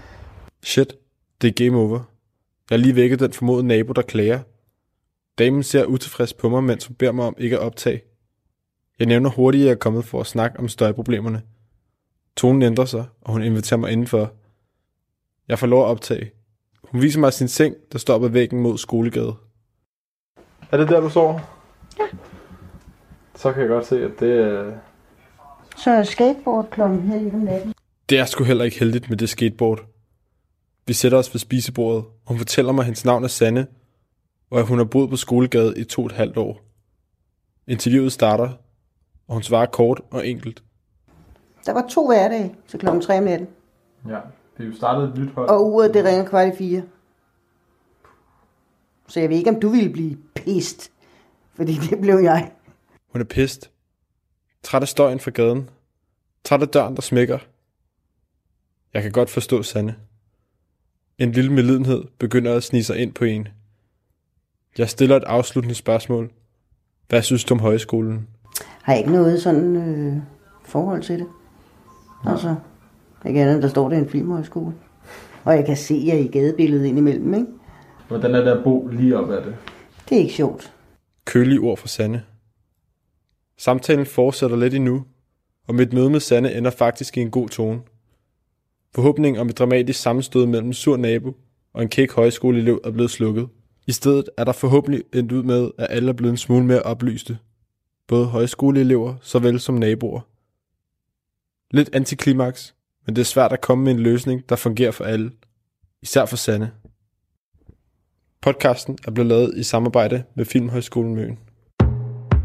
[0.63, 0.93] Shit,
[1.41, 1.99] det er game over.
[2.69, 4.39] Jeg har lige vækket den formodede nabo, der klager.
[5.37, 8.01] Damen ser utilfreds på mig, mens hun beder mig om ikke at optage.
[8.99, 11.41] Jeg nævner hurtigt, at jeg er kommet for at snakke om støjproblemerne.
[12.37, 14.33] Tonen ændrer sig, og hun inviterer mig indenfor.
[15.47, 16.31] Jeg får lov at optage.
[16.91, 19.35] Hun viser mig sin seng, der står på væggen mod skolegade.
[20.71, 21.39] Er det der, du sover?
[21.99, 22.03] Ja.
[23.35, 24.71] Så kan jeg godt se, at det er...
[25.77, 27.73] Så er skateboard klokken her i om natten.
[28.09, 29.79] Det er sgu heller ikke heldigt med det skateboard.
[30.87, 33.67] Vi sætter os ved spisebordet, og hun fortæller mig, at hendes navn er Sanne,
[34.49, 36.61] og at hun har boet på skolegade i to og et halvt år.
[37.67, 38.49] Interviewet starter,
[39.27, 40.63] og hun svarer kort og enkelt.
[41.65, 43.47] Der var to hverdage til klokken 3 om natten.
[44.07, 44.19] Ja,
[44.59, 45.49] det er jo startet et nyt hold.
[45.49, 46.83] Og uret, det ringer kvart i fire.
[49.07, 50.91] Så jeg ved ikke, om du ville blive pist.
[51.53, 52.51] Fordi det blev jeg.
[53.11, 53.71] Hun er pist.
[54.63, 55.69] Træt af støjen fra gaden.
[56.43, 57.39] Træt af døren, der smækker.
[58.93, 59.95] Jeg kan godt forstå Sanne.
[61.17, 63.47] En lille medlidenhed begynder at snige sig ind på en.
[64.77, 66.31] Jeg stiller et afsluttende spørgsmål.
[67.07, 68.27] Hvad synes du om højskolen?
[68.81, 70.21] Har jeg ikke noget sådan øh,
[70.65, 71.27] forhold til det.
[72.25, 72.55] Altså,
[73.27, 74.73] ikke andet, der står der en filmhøjskole.
[75.43, 77.47] Og jeg kan se jer i gadebilledet indimellem, ikke?
[78.07, 79.55] Hvordan er det at bo lige op ad det?
[80.09, 80.73] Det er ikke sjovt.
[81.25, 82.23] Kølige ord fra Sanne.
[83.57, 85.03] Samtalen fortsætter lidt endnu,
[85.67, 87.81] og mit møde med Sanne ender faktisk i en god tone.
[88.95, 91.35] Forhåbningen om et dramatisk sammenstød mellem en sur nabo
[91.73, 93.47] og en kæk højskoleelev er blevet slukket.
[93.87, 96.81] I stedet er der forhåbentlig endt ud med, at alle er blevet en smule mere
[96.81, 97.37] oplyste.
[98.07, 100.21] Både højskoleelever såvel som naboer.
[101.71, 102.75] Lidt antiklimaks,
[103.09, 105.31] men det er svært at komme med en løsning, der fungerer for alle.
[106.01, 106.71] Især for Sanne.
[108.41, 111.37] Podcasten er blevet lavet i samarbejde med Filmhøjskolen Møn.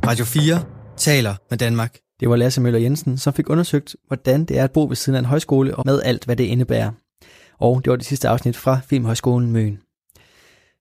[0.06, 0.64] Radio 4
[0.96, 1.98] taler med Danmark.
[2.20, 5.16] Det var Lasse Møller Jensen, som fik undersøgt, hvordan det er at bo ved siden
[5.16, 6.90] af en højskole og med alt, hvad det indebærer.
[7.58, 9.78] Og det var det sidste afsnit fra Filmhøjskolen Møn.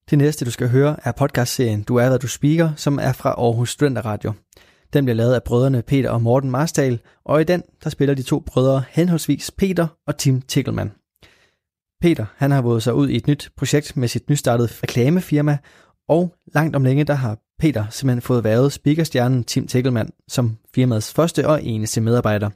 [0.10, 3.30] Det næste, du skal høre, er podcastserien Du er, hvad du speaker, som er fra
[3.30, 4.34] Aarhus Studenterradio.
[4.94, 8.24] Den bliver lavet af brødrene Peter og Morten Marstal, og i den, der spiller de
[8.24, 10.92] to brødre henholdsvis Peter og Tim Tickelmann.
[12.02, 15.58] Peter, han har våget sig ud i et nyt projekt med sit nystartede reklamefirma,
[16.08, 21.14] og langt om længe, der har Peter simpelthen fået været speakerstjernen Tim Tickelmann som firmaets
[21.14, 22.50] første og eneste medarbejder.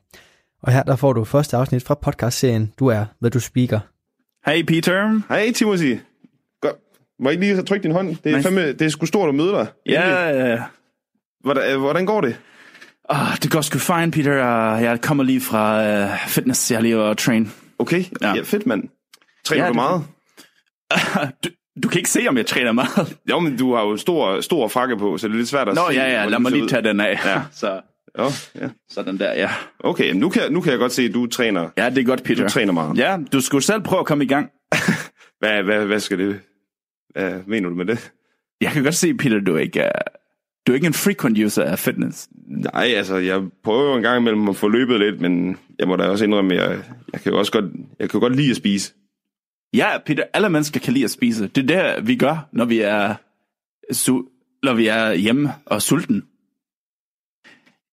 [0.63, 3.79] Og her der får du første afsnit fra podcastserien Du er, hvad du speaker.
[4.45, 5.21] Hej Peter.
[5.29, 5.97] Hej Timothy.
[6.61, 6.75] Godt.
[7.19, 8.15] Må jeg ikke lige trykke din hånd?
[8.23, 9.67] Det er, fandme, det er sgu stort at møde dig.
[9.85, 10.63] Ja, ja, ja.
[11.47, 12.37] Hvordan, øh, hvordan går det?
[13.09, 14.31] Ah, det går sgu fint, Peter.
[14.75, 16.71] Uh, jeg kommer lige fra uh, fitness.
[16.71, 17.51] Jeg er lige at train.
[17.79, 18.83] Okay, ja, ja fedt mand.
[19.45, 20.03] Træner Ja, du det- meget?
[21.43, 21.49] du,
[21.83, 23.17] du kan ikke se, om jeg træner meget.
[23.29, 25.75] Jo, men du har jo stor, stor frakke på, så det er lidt svært at
[25.75, 25.93] Nå, se.
[25.95, 26.11] ja, ja.
[26.15, 27.19] hvordan Lad mig lige tage den af.
[27.25, 27.41] Ja.
[27.51, 27.81] Så,
[28.19, 28.31] Jo,
[28.61, 28.69] ja.
[28.89, 29.49] sådan der, ja.
[29.79, 31.69] Okay, nu kan, nu kan jeg godt se, at du træner.
[31.77, 32.43] Ja, det er godt, Peter.
[32.43, 32.97] Du træner meget.
[32.97, 34.49] Ja, du skulle selv prøve at komme i gang.
[35.39, 36.39] Hvad, hvad, hvad skal det...
[37.15, 38.11] Hvad mener du med det?
[38.61, 39.87] Jeg kan godt se, Peter, du ikke, uh,
[40.67, 42.27] du er ikke en frequent user af fitness.
[42.47, 46.03] Nej, altså, jeg prøver en gang imellem at få løbet lidt, men jeg må da
[46.03, 46.79] også indrømme, at jeg,
[47.13, 47.65] jeg kan jo også godt,
[47.99, 48.93] jeg kan godt lide at spise.
[49.73, 51.47] Ja, Peter, alle mennesker kan lide at spise.
[51.47, 53.15] Det er det, vi gør, når vi er,
[53.93, 56.23] su- når vi er hjemme og sulten.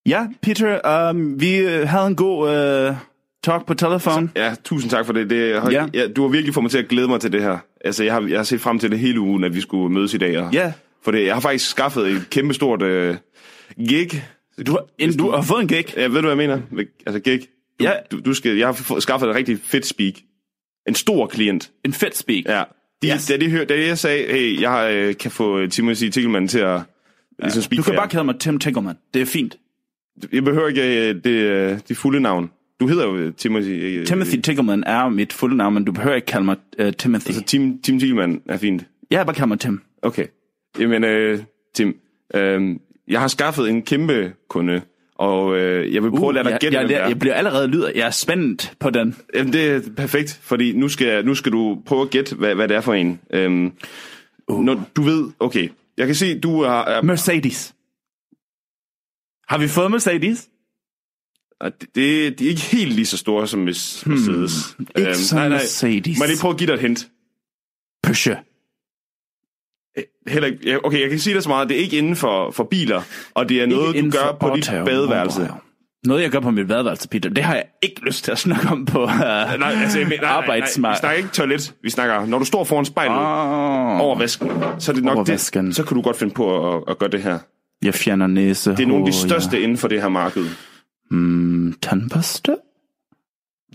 [0.06, 2.48] Ja, Peter, um, vi øh, havde en god
[2.90, 2.96] uh,
[3.44, 4.30] talk på telefon.
[4.36, 5.30] Ja, tusind tak for det.
[5.30, 5.86] det har, Ja.
[5.94, 6.06] ja.
[6.08, 7.58] du har virkelig fået mig til at glæde mig til det her.
[7.84, 10.14] Altså, jeg har, jeg har set frem til det hele ugen, at vi skulle mødes
[10.14, 10.38] i dag.
[10.38, 10.72] Og, Ja.
[11.04, 13.16] For det, jeg har faktisk skaffet et kæmpestort øh,
[13.88, 14.24] gig.
[14.66, 15.84] Du har, en, du har fået en gig?
[15.96, 16.86] Ja, ved du, hvad jeg mener?
[17.06, 17.40] Altså gig.
[17.80, 17.92] Du, Ja.
[18.10, 20.14] du, du skal, jeg har skaffet et rigtig fedt speak.
[20.88, 21.70] En stor klient.
[21.84, 22.44] En fedt speak?
[22.46, 22.62] Ja.
[23.02, 23.26] De, Yes.
[23.26, 26.80] da, de hør, da jeg sagde, hey, jeg øh, kan få Timothy Tickelmann til at
[27.42, 28.00] ligesom speak Du kan jer.
[28.00, 28.94] bare kalde mig Tim Tickelman.
[29.14, 29.56] Det er fint.
[30.32, 32.50] Jeg behøver ikke øh, det, øh, det fulde navn.
[32.80, 33.68] Du hedder jo øh, Timothy.
[34.00, 37.26] øh, Timothy Tickelman er mit fulde navn, men du behøver ikke kalde mig uh, Timothy.
[37.28, 38.84] Altså Tim, Tim Tickelmann er fint.
[39.10, 39.80] Ja, bare kalde mig Tim.
[40.02, 40.26] Okay.
[40.78, 41.40] Jamen, øh,
[41.74, 41.96] Tim,
[42.34, 42.76] øh,
[43.08, 44.82] jeg har skaffet en kæmpe kunde,
[45.14, 47.68] og øh, jeg vil prøve at lade dig jeg, gætte, jeg, jeg, jeg bliver allerede
[47.68, 47.90] lyder.
[47.94, 49.16] Jeg er spændt på den.
[49.34, 52.68] Jamen, det er perfekt, fordi nu skal, nu skal du prøve at gætte, hvad, hvad
[52.68, 53.20] det er for en.
[53.30, 53.72] Øhm,
[54.48, 54.64] uh.
[54.64, 56.84] når du ved, okay, jeg kan se, du har...
[56.84, 57.74] Er, Mercedes.
[59.48, 60.48] Har vi fået Mercedes?
[61.62, 64.72] Det, det, de er ikke helt lige så store som Mercedes.
[64.76, 66.18] Hmm, ikke som Mercedes.
[66.18, 67.08] Må jeg lige prøve at give dig et hint?
[68.02, 68.36] Porsche.
[69.98, 71.68] Øh, Heller ikke, ja, okay, jeg kan sige dig så meget.
[71.68, 73.02] Det er ikke inden for, for biler,
[73.34, 75.48] og det er noget, du gør på dit badeværelse.
[76.04, 77.30] Noget, jeg gør på mit badeværelse, Peter.
[77.30, 80.16] Det har jeg ikke lyst til at snakke om på uh, Nej, altså, nej, nej,
[80.20, 80.96] nej, arbejdsmarkedet.
[80.96, 81.74] vi snakker ikke toilet.
[81.82, 84.00] Vi snakker, når du står foran spejlet oh.
[84.00, 86.98] over vasken, så er det nok det, så kan du godt finde på at, at
[86.98, 87.38] gøre det her.
[87.84, 88.70] Jeg fjerner næse.
[88.70, 90.42] Det er nogle af de største inden for det her marked.
[90.42, 90.50] Ja.
[91.10, 92.54] Mm, tandpasta?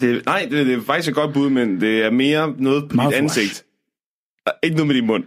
[0.01, 2.95] Det, nej, det, det er faktisk et godt bud, men det er mere noget på
[2.95, 3.15] Mouthwash.
[3.15, 3.65] dit ansigt.
[4.63, 5.23] Ikke noget med din mund.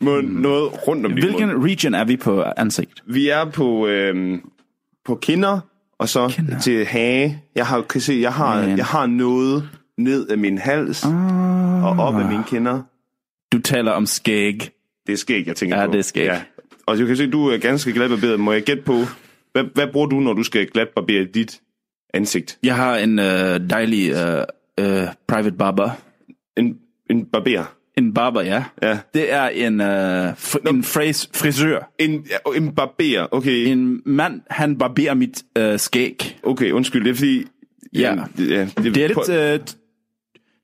[0.00, 0.40] Mund mm.
[0.40, 1.64] Noget rundt om din Hvilken mund.
[1.64, 3.02] region er vi på ansigt?
[3.06, 4.40] Vi er på, øhm,
[5.04, 5.60] på kinder,
[5.98, 6.60] og så kinder.
[6.60, 7.42] til hage.
[7.54, 8.76] Jeg har, kan se, jeg har, Men.
[8.76, 11.84] jeg har noget ned af min hals ah.
[11.84, 12.82] og op af mine kinder.
[13.52, 14.70] Du taler om skæg.
[15.06, 15.92] Det er skæg, jeg tænker Ja, på.
[15.92, 16.24] det er skæg.
[16.26, 16.40] Ja.
[16.86, 18.40] Og du kan se, du er ganske glatbarberet.
[18.40, 18.94] Må jeg gætte på,
[19.52, 21.60] hvad, hvad bruger du, når du skal glatbarbere dit
[22.14, 22.58] ansigt?
[22.62, 24.44] Jeg har en øh, dejlig øh,
[24.80, 25.90] øh, private barber.
[26.56, 26.76] En,
[27.10, 27.64] en barber?
[27.98, 28.64] En barber, ja.
[28.82, 28.98] Ja.
[29.14, 31.90] Det er en, øh, f- en fris- frisør.
[31.98, 33.66] En, ja, en barber, okay.
[33.66, 36.38] En mand, han barberer mit øh, skæg.
[36.42, 37.44] Okay, undskyld, det er fordi...
[37.94, 38.16] Ja.
[38.36, 39.28] det, ja, Det er lidt...
[39.30, 39.60] Øh,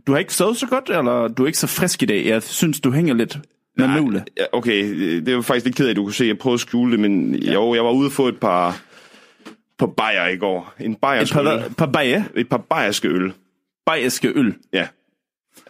[0.07, 2.27] du har ikke sovet så godt, eller du er ikke så frisk i dag?
[2.27, 3.38] Jeg synes, du hænger lidt
[3.79, 4.25] Nanule.
[4.38, 4.85] Ja, okay,
[5.27, 7.01] det jo faktisk lidt ked af, at du kunne se, jeg prøvede at skjule det,
[7.01, 7.53] men ja.
[7.53, 8.83] jo, jeg var ude få et par,
[9.79, 10.75] par bajer i går.
[10.81, 11.62] En bajersk Et par øl.
[11.79, 12.23] par bajer?
[12.37, 13.33] Et par bajerske øl.
[13.87, 14.55] Bajerske øl?
[14.73, 14.88] Ja.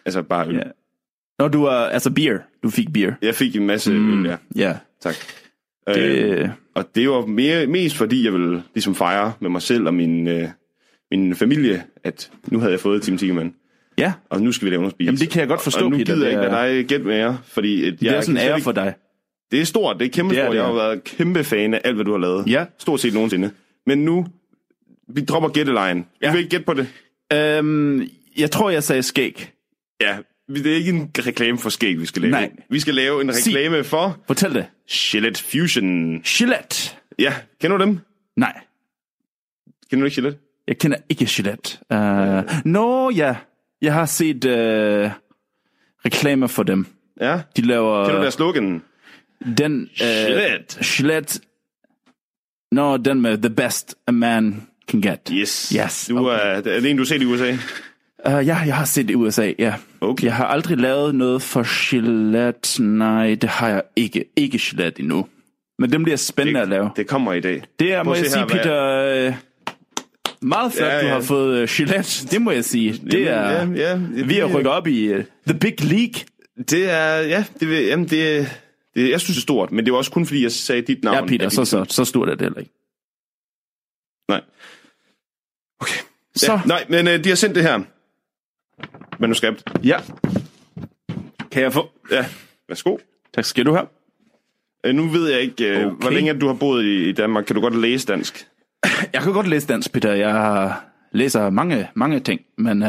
[0.04, 0.54] Altså bare øl.
[0.54, 0.62] Ja.
[1.38, 2.38] Når du er, altså beer.
[2.62, 3.12] Du fik beer.
[3.22, 4.36] Jeg fik en masse Mm, øl, ja.
[4.68, 4.76] Ja.
[5.00, 5.14] Tak.
[5.86, 9.86] Det- Øh, og det var mere, mest fordi, jeg ville ligesom fejre med mig selv
[9.86, 10.48] og min, øh,
[11.10, 13.54] min familie, at nu havde jeg fået Tim Tigerman.
[13.98, 14.12] Ja.
[14.30, 15.06] Og nu skal vi lave noget spise.
[15.06, 16.14] Jamen, det kan jeg godt forstå, Og nu Peter.
[16.14, 17.84] gider jeg ikke er- lade dig gætte mere, fordi...
[17.88, 18.94] At Det er sådan en ære for dig.
[19.50, 20.52] Det er stort, det er kæmpe Det er stort.
[20.52, 22.46] det, Jeg har været kæmpe fan af alt, hvad du har lavet.
[22.46, 22.64] Ja.
[22.78, 23.50] Stort set nogensinde.
[23.86, 24.26] Men nu,
[25.08, 26.06] vi dropper gættelejen.
[26.22, 26.28] Ja.
[26.30, 26.86] Vi vil ikke gætte på det.
[27.32, 28.02] Øhm,
[28.38, 29.50] jeg tror, jeg sagde skæg.
[30.00, 30.16] Ja,
[30.48, 32.30] det er ikke en reklame for skæg, vi skal lave.
[32.30, 32.50] Nej.
[32.70, 33.52] Vi skal lave en Sig.
[33.56, 34.18] reklame for...
[34.26, 34.66] Fortæl det.
[34.90, 36.22] Gillette Fusion.
[36.22, 36.96] Gillette?
[37.18, 38.00] Ja, kender du dem?
[38.36, 38.60] Nej.
[39.90, 40.38] Kender du ikke Gillette?
[40.68, 41.78] Jeg kender ikke Gillette.
[41.90, 43.36] Uh, Nå, ja.
[43.82, 45.10] Jeg har set uh,
[46.04, 46.86] reklamer for dem.
[47.20, 47.40] Ja.
[47.56, 48.04] De laver...
[48.04, 48.82] Kender du deres slogan?
[49.58, 49.80] Den...
[49.80, 50.84] Uh, Gillette.
[50.84, 51.40] Gillette.
[52.72, 55.30] Nå, den med the best a man can get.
[55.32, 55.72] Yes.
[55.76, 56.06] Yes.
[56.08, 57.56] Du er, er det en, du har set i USA?
[58.28, 59.74] Uh, ja, jeg har set det i USA, ja.
[60.00, 60.24] Okay.
[60.24, 62.82] Jeg har aldrig lavet noget for Gillette.
[62.82, 64.24] Nej, det har jeg ikke.
[64.36, 65.26] Ikke Gillette endnu.
[65.78, 66.90] Men dem bliver spændende Det- at lave.
[66.96, 67.62] Det kommer i dag.
[67.78, 68.82] Det er, må jeg sige, her, Peter...
[69.28, 69.34] Øh,
[70.42, 71.12] meget flot, Ja, du ja.
[71.12, 72.26] har fået uh, Gillette.
[72.30, 72.92] Det må jeg sige.
[72.92, 74.24] Det Jamen, er, ja, ja.
[74.24, 76.14] vi er rykket op i uh, The Big League.
[76.70, 78.48] Det er, ja, det, jamen, det,
[78.94, 81.04] det, jeg synes det er stort, men det var også kun fordi, jeg sagde dit
[81.04, 81.16] navn.
[81.16, 82.70] Ja, Peter, så, så, så stort er det heller ikke.
[84.28, 84.40] Nej.
[85.80, 86.00] Okay.
[86.36, 86.52] Så.
[86.52, 87.80] Ja, nej, men øh, de har sendt det her.
[89.18, 89.62] Manuskript.
[89.84, 89.96] Ja.
[91.50, 91.88] Kan jeg få?
[92.10, 92.24] Ja,
[92.68, 92.96] værsgo.
[93.34, 93.86] Tak skal du have.
[94.86, 95.96] Øh, nu ved jeg ikke, øh, Okay.
[96.00, 97.44] hvor længe du har boet i, Danmark.
[97.44, 98.46] Kan du godt læse dansk?
[99.12, 100.12] Jeg kan godt læse dansk, Peter.
[100.12, 100.72] Jeg
[101.12, 102.88] læser mange, mange ting, men uh,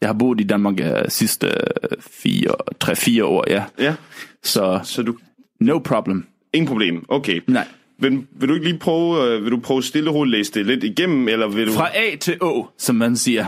[0.00, 3.64] jeg har boet i Danmark uh, sidste uh, fire, tre, fire år, ja.
[3.78, 3.94] Ja.
[4.42, 5.16] Så, Så du...
[5.60, 6.26] no problem.
[6.52, 7.04] Ingen problem.
[7.08, 7.40] Okay.
[7.46, 7.66] Nej.
[7.98, 10.66] Vil, vil du ikke lige prøve, øh, vil du prøve stille og roligt læse det
[10.66, 11.72] lidt igennem, eller vil du...
[11.72, 13.46] Fra A til Å, som man siger.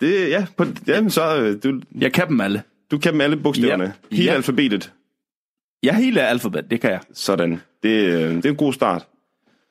[0.00, 1.36] Det, ja, på, jamen, så...
[1.36, 2.62] Øh, du, Jeg kan dem alle.
[2.90, 3.84] du kan dem alle bogstaverne.
[4.10, 4.16] Ja.
[4.16, 4.34] Hele Ja.
[4.36, 4.92] alfabetet.
[5.82, 7.00] Jeg hele alfabet, det kan jeg.
[7.14, 7.60] Sådan.
[7.82, 9.06] Det, øh, det er en god start.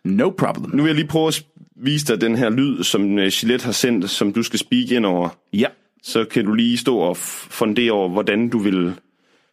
[0.06, 0.76] No problem.
[0.76, 3.72] Nu vil jeg lige prøve at vise dig den her lyd, som øh, Gillette har
[3.72, 5.30] sendt, som du skal speak ind over.
[5.54, 5.68] Ja.
[6.04, 8.94] Så kan du lige stå og fundere over, hvordan du vil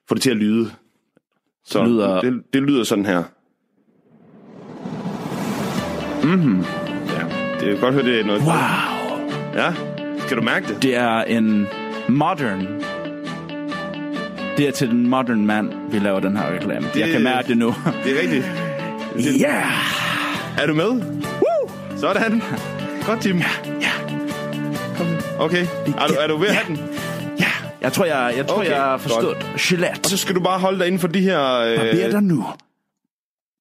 [0.09, 0.71] få det til at lyde.
[1.65, 3.23] Så Det lyder- det, det lyder sådan her.
[6.25, 6.61] Mhm.
[7.09, 7.25] Ja,
[7.61, 8.43] det er godt høre, det er noget...
[8.43, 9.63] Wow.
[9.63, 9.75] Ja,
[10.27, 10.83] skal du mærke det?
[10.83, 11.67] Det er en
[12.09, 12.83] modern...
[14.57, 16.87] Det er til den modern mand, vi laver den her reklame.
[16.95, 17.01] Det...
[17.01, 17.75] Jeg kan mærke det nu.
[18.05, 18.45] Det er rigtigt.
[19.41, 19.49] Ja!
[19.49, 20.63] Yeah!
[20.63, 20.89] Er du med?
[20.89, 21.71] Woo!
[21.97, 22.43] Sådan.
[23.07, 23.37] Godt, Tim.
[23.81, 23.91] Ja.
[25.39, 25.67] Okay.
[25.99, 26.85] Er du, er du ved at have den?
[27.41, 27.47] Ja,
[27.81, 29.03] jeg tror, jeg, jeg, tror, Okay, jeg har godt.
[29.03, 29.37] forstået.
[29.59, 30.01] Gillette.
[30.05, 31.59] Og så skal du bare holde dig inden for de her...
[31.61, 32.45] Øh, Hvad bliver der nu?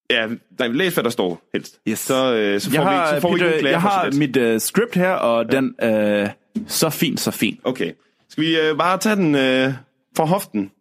[0.10, 0.28] Ja,
[0.60, 1.80] nej, læs hvad der står helst.
[1.90, 2.00] Yes.
[2.00, 4.12] Så, øh, så får Jeg vi, har, så får vi Peter, ikke klager jeg har
[4.18, 5.58] mit uh, script her, og ja.
[5.58, 5.76] den...
[6.24, 6.30] Uh,
[6.68, 7.60] så fint, så fint.
[7.64, 7.92] Okay.
[8.30, 9.74] Skal vi øh, bare tage den øh,
[10.18, 10.72] fra hoften?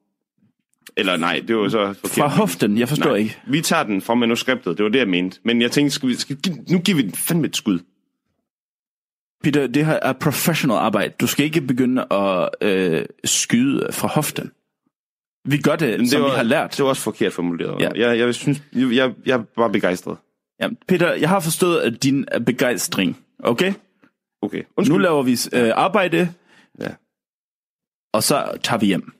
[0.96, 2.10] Eller nej, det var så forkert.
[2.10, 3.38] Fra hoften, jeg forstår nej, ikke.
[3.46, 5.38] Vi tager den fra manuskriptet, det var det, jeg mente.
[5.44, 6.36] Men jeg tænkte, skal vi, skal,
[6.70, 7.78] nu giver vi den fandme et skud.
[9.44, 11.14] Peter, det her er professional arbejde.
[11.20, 14.50] Du skal ikke begynde at øh, skyde fra hoften.
[15.44, 16.70] Vi gør det, Men som var, vi har lært.
[16.70, 17.80] Det var også forkert formuleret.
[17.82, 17.90] Ja.
[18.08, 20.16] Jeg, jeg, synes, jeg, jeg, var begejstret.
[20.60, 23.18] Ja, Peter, jeg har forstået at din begejstring.
[23.38, 23.72] Okay?
[24.42, 24.62] Okay.
[24.88, 26.34] Nu laver vi øh, arbejde,
[26.80, 26.88] Ja.
[28.12, 29.12] og så tager vi hjem.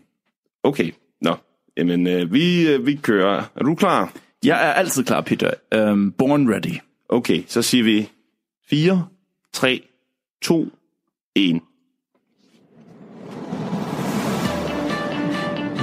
[0.63, 0.93] Okay.
[1.21, 1.37] Nå.
[1.77, 3.43] Jamen, øh, vi, øh, vi kører.
[3.57, 4.13] Er du klar?
[4.45, 5.51] Jeg er altid klar, Peter.
[5.77, 6.79] Um, born ready.
[7.09, 8.11] Okay, så siger vi
[8.71, 9.07] 4,
[9.53, 9.83] 3,
[10.43, 10.69] 2,
[11.35, 11.61] 1.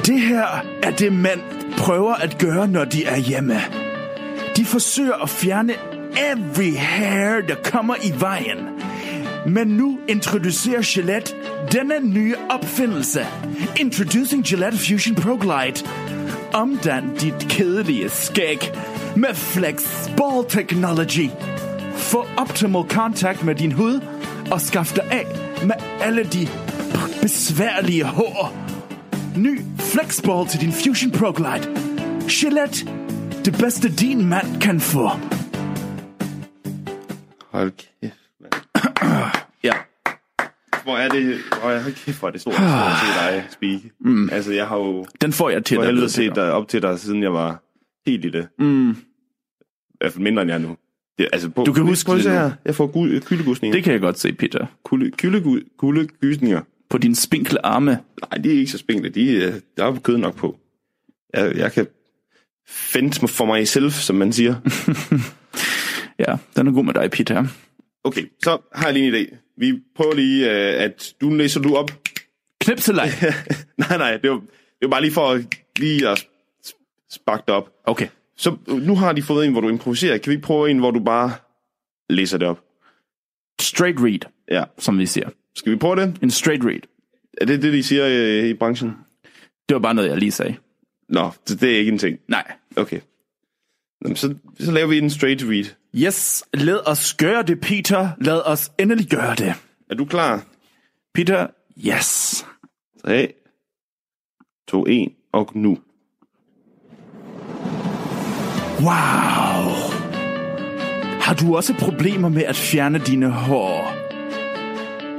[0.06, 1.40] Det her er det, mand
[1.78, 3.62] prøver at gøre, når de er hjemme.
[4.58, 5.74] De forsøger at fjerne
[6.32, 8.58] every hair, der kommer i vejen.
[9.46, 11.34] Men nu introducerer Gillette
[11.72, 13.26] denne nye opfindelse.
[13.80, 15.86] Introducing Gillette Fusion Pro Glide.
[16.54, 18.72] Omdan dit kedelige skæg
[19.16, 19.84] med Flex
[20.18, 21.30] Ball Technology.
[21.96, 24.00] Få optimal kontakt med din hud
[24.52, 25.26] og skaff dig af
[25.66, 26.48] med alle de
[27.22, 28.54] besværlige hår.
[29.38, 29.62] Ny
[29.94, 31.66] Flexball til din Fusion Pro Glide.
[32.30, 32.86] Gillette,
[33.46, 35.10] det bedste din mand kan få.
[37.52, 38.54] Hold kæft, mand.
[39.64, 39.74] Ja.
[40.84, 43.44] Hvor er det, hvor er, hold kæft, hvor er det stort, stort at se dig
[43.50, 43.92] speak.
[44.00, 44.30] Mm.
[44.32, 45.86] Altså, jeg har jo Den får jeg til dig.
[45.86, 47.64] helvede ved, set dig op til dig, siden jeg var
[48.06, 48.48] helt i det.
[48.60, 48.90] Mm.
[48.92, 48.96] I
[50.00, 50.78] hvert fald mindre end jeg nu.
[51.18, 52.52] Det, altså, på, Du kan huske det her.
[52.66, 53.76] Jeg får gu- kyldegusninger.
[53.78, 54.66] Det kan jeg godt se, Peter.
[54.84, 56.62] Kulde, kylde, kuldegysninger.
[56.92, 57.92] På dine spinkle arme.
[58.22, 59.10] Nej, de er ikke så spinkle.
[59.10, 60.60] De, øh, der er kød nok på.
[61.34, 61.88] Jeg, jeg kan
[62.68, 64.56] fende for mig selv, som man siger.
[66.28, 67.46] ja, den er god med dig, Peter.
[68.04, 69.36] Okay, så har jeg lige en idé.
[69.58, 71.92] Vi prøver lige, uh, at du læser du op.
[72.62, 73.10] Knipseleg?
[73.78, 75.46] nej, nej, det var, det var bare lige for at,
[75.78, 76.28] lige at
[77.12, 77.70] sparke det op.
[77.84, 78.08] Okay.
[78.38, 80.18] Så nu har de fået en, hvor du improviserer.
[80.18, 81.32] Kan vi prøve en, hvor du bare
[82.10, 82.60] læser det op?
[83.62, 84.20] Straight read,
[84.52, 84.64] Ja.
[84.78, 85.30] som vi siger.
[85.56, 86.18] Skal vi prøve det?
[86.24, 86.82] En straight read.
[87.38, 88.92] Er det det, de siger øh, i branchen?
[89.70, 90.56] Det var bare noget, jeg lige sagde.
[91.10, 92.20] Nå, det, det er ikke en ting.
[92.28, 92.52] Nej.
[92.76, 93.00] Okay.
[94.04, 95.66] Jamen, så, så laver vi en straight read.
[95.96, 98.10] Yes, lad os gøre det, Peter.
[98.22, 99.54] Lad os endelig gøre det.
[99.90, 100.46] Er du klar?
[101.14, 101.48] Peter,
[101.88, 102.46] yes.
[103.06, 103.34] 3,
[104.68, 105.78] 2, 1, og nu.
[108.80, 109.72] Wow.
[111.22, 114.01] Har du også problemer med at fjerne dine hår?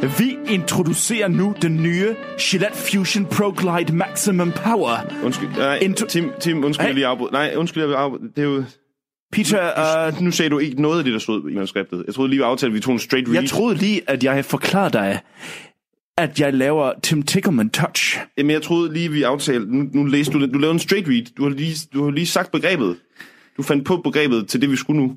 [0.03, 4.96] Vi introducerer nu den nye Gillette Fusion Pro Glide Maximum Power.
[5.24, 6.88] Undskyld, nej, Into- Tim, Tim, undskyld, Hey.
[6.88, 7.30] jeg lige afbrød.
[7.32, 8.22] Nej, undskyld, jeg vil afbryde.
[8.36, 8.64] Det er jo...
[9.32, 12.05] Peter, uh, Nu sagde du ikke noget af det, der stod i manuskriptet.
[12.07, 13.40] Jeg troede lige, vi aftalte, at vi tog en straight read.
[13.40, 15.20] jeg troede lige, at jeg forklarede dig,
[16.18, 18.18] at jeg laver Tim Tickerman Touch.
[18.38, 19.76] Jamen, jeg troede lige, vi aftalte...
[19.76, 20.46] Nu, nu læste du.
[20.46, 21.34] Du lavede en straight read.
[21.36, 22.96] Du har lige, du har lige sagt begrebet.
[23.57, 25.16] Du fandt på begrebet til det, vi skulle nu.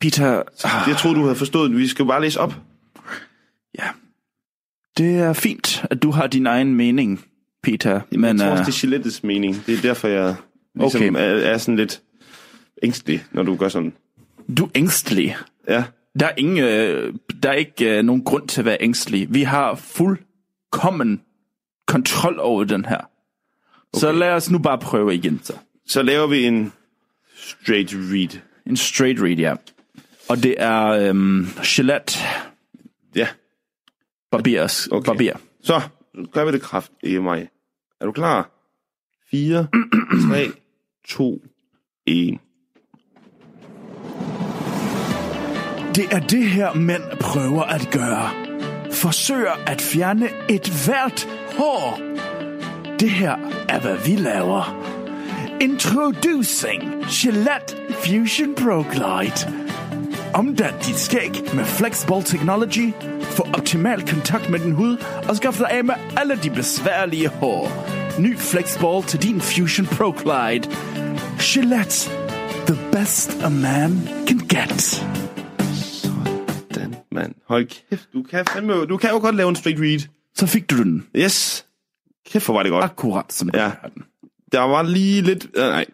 [0.00, 0.42] Peter,
[0.88, 1.76] jeg troede, du havde forstået.
[1.76, 2.54] Vi skal jo bare læse op.
[4.98, 7.24] det er fint, at du har din egen mening,
[7.62, 8.00] Peter.
[8.10, 9.62] Men, Men jeg tror også, det er Gilettes mening.
[9.66, 10.34] Det er derfor, jeg
[10.74, 11.12] ligesom Okay.
[11.20, 12.02] er, er sådan lidt
[12.82, 13.92] ængstelig, når du gør sådan.
[14.56, 15.36] du er ængstelig.
[15.68, 15.84] Ja.
[16.20, 19.34] Der er, ingen, øh, der er ikke øh, nogen grund til at være ængstelig.
[19.34, 21.20] Vi har fuldkommen
[21.86, 22.96] kontrol over den her.
[22.96, 24.00] Okay.
[24.00, 25.52] Så lad os nu bare prøve igen så.
[25.86, 26.72] Så laver vi en
[27.36, 28.40] straight read.
[28.66, 29.54] En straight read, ja.
[30.28, 32.18] Og det er øhm, Gillette
[33.16, 33.26] Ja.
[34.30, 35.06] Barbiers okay.
[35.06, 35.36] Barbier.
[35.62, 35.80] Så
[36.32, 37.48] gør vi det kraft, ikke mig.
[38.00, 38.50] Er du klar?
[39.30, 39.66] 4,
[40.28, 40.50] 3,
[41.08, 41.42] 2,
[42.06, 42.38] 1.
[45.94, 48.30] Det er det her, mænd prøver at gøre.
[48.92, 52.00] Forsøger at fjerne et hvert hår.
[53.00, 53.36] Det her
[53.68, 54.82] er, hvad vi laver.
[55.60, 59.65] Introducing Gillette Fusion Pro Glide.
[60.36, 62.92] Omdan dit skæg med Flexball Technology.
[63.20, 64.96] Få optimal kontakt med din hud
[65.28, 67.62] og skaf dig af med alle de besværlige hår.
[68.20, 70.68] Ny Flexball til din Fusion Pro Glide.
[71.40, 72.10] Gillette.
[72.66, 73.92] The best a man
[74.26, 75.04] can get.
[76.74, 77.34] Den mand.
[77.48, 80.08] Hold kæft, du kan, fandme, du kan jo godt lave en straight read.
[80.34, 81.06] Så fik du den.
[81.16, 81.66] Yes.
[82.26, 82.84] Kæft, hvor var det godt.
[82.84, 83.70] Akkurat som Ja.
[84.52, 85.44] Der var lige lidt...
[85.44, 85.86] Uh, nej,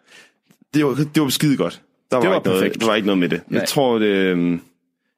[0.73, 1.82] det var, det var skide godt.
[2.13, 2.81] Der Det var ikke noget, perfekt.
[2.81, 3.41] der var ikke noget med det.
[3.47, 3.59] Nej.
[3.59, 4.61] Jeg tror, det, øhm,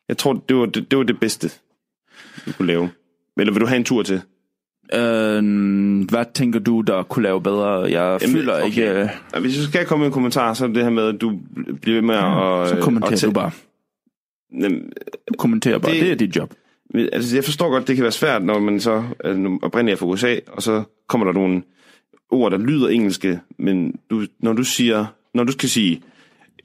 [0.10, 1.50] jeg tror det, var, det, det var det bedste,
[2.46, 2.89] du kunne lave.
[3.39, 4.22] Eller vil du have en tur til?
[4.93, 5.43] Øh,
[6.10, 7.72] hvad tænker du, der kunne lave bedre?
[7.82, 8.66] Jeg Jamen, føler okay.
[8.66, 8.89] ikke...
[8.91, 11.39] øh, Hvis jeg skal komme med en kommentar, så er det her med, at du
[11.82, 12.70] bliver ved med at...
[12.70, 13.52] Så kommenterer at du bare.
[14.54, 14.91] Jamen,
[15.28, 15.91] Du kommenterer bare.
[15.93, 16.54] Det- Det, er dit job.
[17.14, 20.06] Altså, jeg forstår godt, det kan være svært, når man så altså, oprindeligt er fra
[20.06, 21.62] USA, og så kommer der nogle
[22.32, 26.02] ord, der lyder engelske, men du, når du siger, når du skal sige,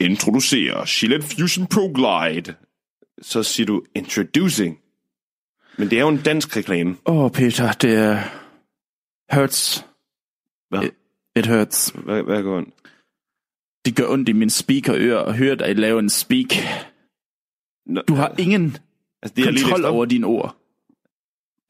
[0.01, 2.55] introducere Gillette Fusion Pro Glide,
[3.23, 4.79] så siger du introducing.
[5.79, 6.97] Men det er jo en dansk reklame.
[7.07, 8.19] Åh, oh, Peter, det er...
[9.35, 9.87] Hurts.
[10.69, 10.83] Hvad?
[10.85, 10.93] It,
[11.37, 11.91] it hurts.
[12.05, 12.75] Hvad, hvad går ondt?
[13.85, 16.47] Det gør ondt i min speakerøre at høre dig lave en speak.
[17.87, 18.77] Nå, Du har ingen
[19.23, 19.95] altså, det er lige kontrol op.
[19.95, 20.57] over dine ord.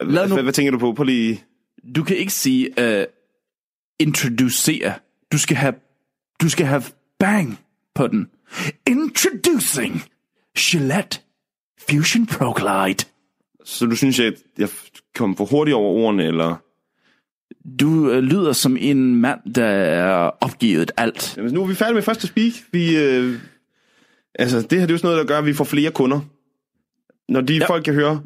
[0.04, 0.92] Hvad, Lad nu- hvad tænker du på?
[0.92, 1.44] På lige...
[1.96, 3.04] Du kan ikke sige uh,
[4.00, 4.94] introducere.
[5.32, 5.74] Du skal have
[6.42, 6.82] du skal have
[7.18, 7.58] bang
[8.00, 8.26] på den.
[8.86, 10.02] Introducing
[10.58, 11.20] Gillette
[11.90, 13.04] Fusion Pro Glide.
[13.64, 14.68] Så du synes, at jeg
[15.14, 16.56] kom for hurtigt over ordene, eller...
[17.80, 21.34] Du øh, lyder som en mand, der er opgivet alt.
[21.36, 22.52] Jamen, nu er vi færdige med første speak.
[22.72, 23.38] Vi, øh,
[24.34, 26.20] altså, det her det er jo sådan noget, der gør, at vi får flere kunder.
[27.28, 27.66] Når de ja.
[27.66, 28.22] folk kan høre,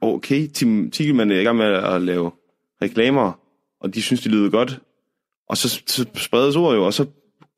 [0.00, 2.30] okay, Tim Tigelmann er i gang med at lave
[2.82, 3.40] reklamer,
[3.80, 4.80] og de synes, de lyder godt.
[5.48, 7.06] Og så, så spredes ordet jo, og så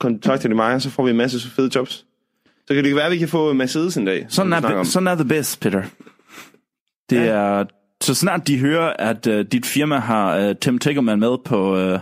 [0.00, 2.04] kontakter de mig, og så får vi en masse fede jobs.
[2.66, 4.26] Så kan det være, at vi kan få Mercedes en dag.
[4.28, 5.82] Sådan er, sådan er the best, Peter.
[7.10, 7.24] Det ja.
[7.24, 7.64] er,
[8.00, 12.00] så snart de hører, at uh, dit firma har uh, Tim Tickerman med på uh,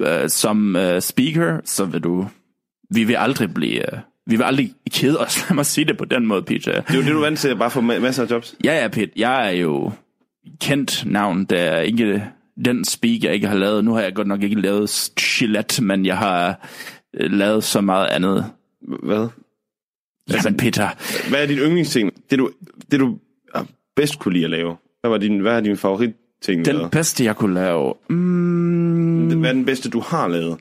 [0.00, 2.26] uh, som uh, speaker, så vil du...
[2.90, 3.82] Vi vil aldrig blive...
[3.92, 6.80] Uh, vi vil aldrig kede os, lad mig sige det på den måde, Peter.
[6.80, 8.54] Det er jo det, du er vant til at bare få ma- masser af jobs.
[8.64, 9.12] Ja, ja, Pete.
[9.16, 9.92] Jeg er jo
[10.60, 12.24] kendt navn, der er ikke
[12.64, 13.84] den speak, jeg ikke har lavet.
[13.84, 16.68] Nu har jeg godt nok ikke lavet Gillette, men jeg har
[17.14, 18.52] øh, lavet så meget andet.
[19.02, 19.28] Hvad?
[20.30, 20.88] Jamen, Peter.
[21.28, 22.12] Hvad er din yndlingsting?
[22.30, 22.50] Det du,
[22.90, 23.18] det du
[23.96, 24.76] bedst kunne lide at lave?
[25.00, 26.64] Hvad, var din, hvad er din favoritting?
[26.64, 26.88] Den eller?
[26.88, 27.94] bedste, jeg kunne lave...
[28.08, 30.58] Mm, Hvad er den bedste, du har lavet?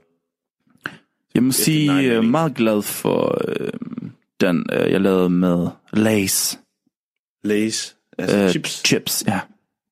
[1.36, 3.70] Jeg må sige, jeg er meget glad for øh,
[4.42, 6.60] den, øh, jeg lavede med Lays.
[7.44, 7.96] Lays?
[8.18, 8.82] Altså chips?
[8.86, 9.40] Chips, ja.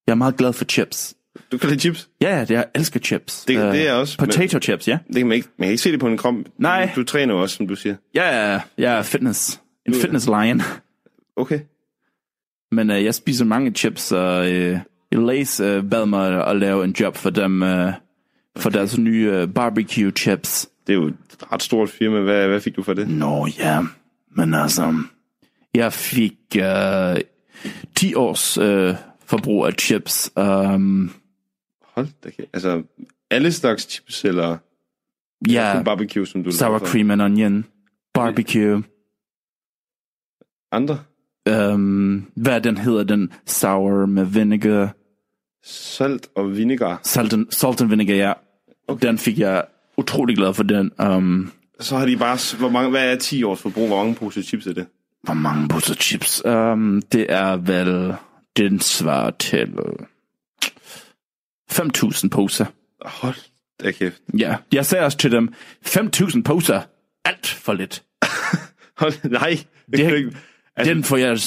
[0.07, 1.15] Jeg er meget glad for chips.
[1.53, 2.09] Du kan lide chips?
[2.21, 3.45] Ja, det jeg elsker chips.
[3.45, 4.17] Det, Øh, det er jeg også.
[4.17, 4.97] Potato chips, ja.
[5.07, 6.35] Det kan man ikke, man kan ikke se det på en krop.
[6.57, 6.89] Nej.
[6.95, 7.95] Du træner også, som du siger.
[8.15, 9.61] Ja, ja, jeg er fitness.
[9.85, 10.61] En fitness lion.
[11.35, 11.59] Okay.
[12.71, 14.79] Men øh, jeg spiser mange chips, og øh,
[15.11, 17.93] Lays øh, bad mig at lave en job for dem, øh,
[18.57, 20.69] for deres nye øh, barbecue chips.
[20.87, 21.15] Det er jo et
[21.51, 22.19] ret stort firma.
[22.19, 23.09] Hvad, hvad fik du for det?
[23.09, 23.81] Nå ja,
[24.35, 24.93] men altså,
[25.75, 27.17] jeg fik øh,
[27.95, 28.95] 10 års øh,
[29.25, 30.31] forbrug af chips.
[30.35, 31.11] Um,
[31.95, 32.49] Hold da kæft.
[32.53, 32.83] Altså,
[33.31, 34.57] alle slags chips, eller...
[35.49, 37.65] Ja, kun barbecue, som du sour cream and onion,
[38.13, 38.83] barbecue.
[40.71, 40.99] Andre?
[41.49, 44.95] Um, hvad den hedder, den sour med vinegar.
[45.63, 46.99] Salt og vinegar.
[47.03, 48.33] Salt and, salt and vinegar, ja.
[48.87, 49.07] Okay.
[49.07, 49.63] Den fik jeg
[49.97, 50.91] utrolig glad for den.
[50.99, 52.57] Um, Så har de bare...
[52.57, 53.87] Hvor mange, hvad er 10 års forbrug?
[53.87, 54.85] Hvor mange poser chips er det?
[55.23, 56.45] Hvor mange poser chips?
[56.45, 58.15] Um, det er vel...
[58.57, 59.73] Den svarer til...
[61.81, 62.65] øh, 5.000 poser.
[63.05, 63.35] Hold
[63.83, 64.21] da kæft.
[64.39, 65.53] Ja, jeg sagde også til dem,
[65.85, 66.81] 5.000 poser,
[67.25, 68.03] alt for lidt.
[69.01, 69.49] Hold, nej,
[69.91, 70.37] det, det ikke.
[70.75, 71.37] Altså, den, får jeg,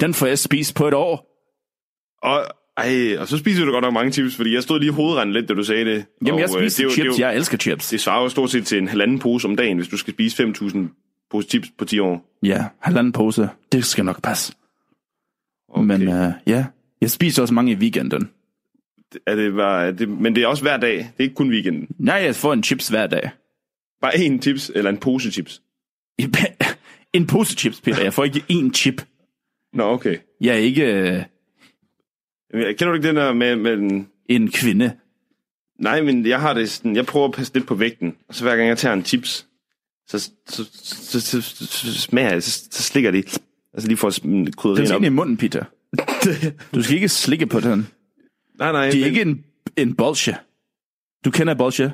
[0.00, 1.30] den får jeg spist på et år.
[2.22, 2.44] Og,
[2.76, 5.48] ej, og så spiser du godt nok mange chips, fordi jeg stod lige hovedrendt lidt,
[5.48, 6.04] da du sagde det.
[6.26, 7.16] Jamen, jeg Og, øh, spiser det er jo- chips.
[7.16, 7.88] det Jeg elsker chips.
[7.88, 10.42] Det svarer jo stort set til en halvanden pose om dagen, hvis du skal spise
[10.42, 10.78] 5.000
[11.30, 12.38] pose chips på 10 år.
[12.42, 13.48] Ja, halvanden pose.
[13.72, 14.52] Det skal nok passe.
[15.68, 15.86] Okay.
[15.86, 16.64] Men uh, ja,
[17.00, 18.30] jeg spiser også mange i weekenden.
[19.26, 20.96] Er det, bare, er det, men det er også hver dag.
[20.96, 21.88] Det er ikke kun weekenden.
[21.98, 23.30] Nej, jeg får en chips hver dag.
[24.00, 25.62] Bare en chips, eller en pose chips?
[27.12, 28.02] En pose chips, Peter.
[28.02, 29.02] Jeg får ikke én chip.
[29.72, 30.16] Nå, okay.
[30.40, 31.22] Jeg er ikke øh,
[32.54, 34.08] Kender du ikke den der med, med den...
[34.28, 34.92] en kvinde.
[35.78, 38.44] Nej, men jeg har det sådan, jeg prøver at passe lidt på vægten, og så
[38.44, 39.46] hver gang jeg tager en chips,
[40.06, 43.38] så, så, så, så, så, så, smager jeg, så, så slikker det.
[43.74, 45.02] Altså lige for at Den krydderien skal op.
[45.02, 45.64] ind i munden, Peter.
[46.74, 47.88] Du skal ikke slikke på den.
[48.58, 48.90] Nej, nej.
[48.90, 49.44] Det er men- ikke en,
[49.76, 50.36] en bolsje.
[51.24, 51.92] Du kender bolsje?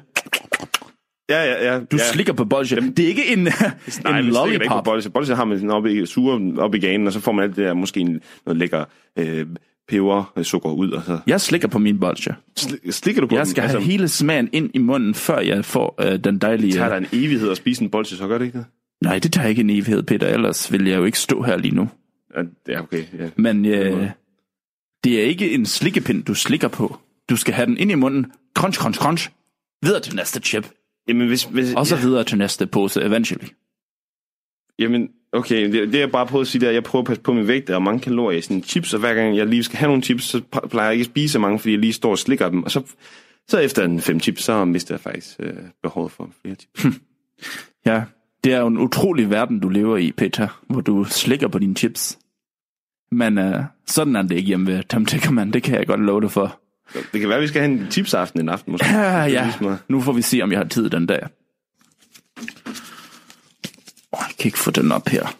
[1.30, 1.80] Ja, ja, ja.
[1.80, 2.12] Du ja.
[2.12, 2.76] slikker på bolsje.
[2.80, 3.52] Det er ikke en, Nej, en
[3.92, 4.84] slikker da ikke på lollipop.
[4.84, 5.10] bolse.
[5.10, 7.56] Bolse har man sådan op i, suger op i ganen, og så får man alt
[7.56, 8.84] det der, måske en, noget lækker
[9.18, 9.46] øh,
[9.88, 10.90] peber, øh, sukker ud.
[10.90, 11.18] Og så.
[11.26, 12.34] Jeg slikker på min bolsje.
[12.60, 13.50] Sli- Slikker du på Jeg den?
[13.50, 16.66] skal have hele smagen ind i munden, før jeg får øh, den dejlige...
[16.66, 18.66] Det tager dig en evighed at spise en bolse, så gør det ikke det?
[19.02, 20.26] Nej, det tager ikke en evighed, Peter.
[20.28, 21.88] Ellers vil jeg jo ikke stå her lige nu.
[22.36, 23.02] Ja, det okay.
[23.18, 23.28] Ja.
[23.36, 24.10] Men øh,
[25.04, 26.98] det er ikke en slikkepind, du slikker på.
[27.30, 28.32] Du skal have den ind i munden.
[28.54, 29.30] Crunch, crunch, crunch.
[29.82, 30.70] Videre til næste chip.
[31.08, 32.02] Jamen, hvis, hvis, Og så ja.
[32.02, 33.48] videre til næste pose eventually.
[34.78, 37.06] Jamen, okay, det, det jeg bare prøver at sige, det er, at jeg prøver at
[37.06, 39.46] passe på min vægt, der er mange kalorier i sådan chips, og hver gang jeg
[39.46, 40.40] lige skal have nogle chips, så
[40.70, 42.70] plejer jeg ikke at spise så mange, fordi jeg lige står og slikker dem, og
[42.70, 42.82] så,
[43.48, 46.98] så efter en fem chips, så mister jeg faktisk øh, behovet for flere chips.
[47.86, 48.02] Ja,
[48.44, 51.76] det er jo en utrolig verden, du lever i, Peter, hvor du slikker på dine
[51.76, 52.18] chips.
[53.10, 56.20] Men øh, sådan er det ikke hjemme ved Tom Tickerman, det kan jeg godt love
[56.20, 56.60] dig for.
[57.12, 58.86] Det kan være, at vi skal have en chipsaften en aften, måske.
[58.98, 59.52] Ja, ja.
[59.88, 61.22] Nu får vi se, om jeg har tid den dag.
[64.12, 65.36] Oh, jeg kan ikke få den op her.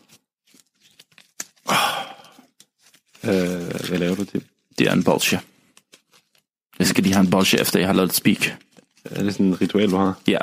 [3.25, 4.45] Øh, hvad laver du til?
[4.79, 5.41] Det er en bolsje.
[6.79, 8.47] Jeg skal lige have en bolsje, efter jeg har lavet speak.
[9.05, 10.21] Er det sådan et ritual, du har?
[10.29, 10.39] Ja.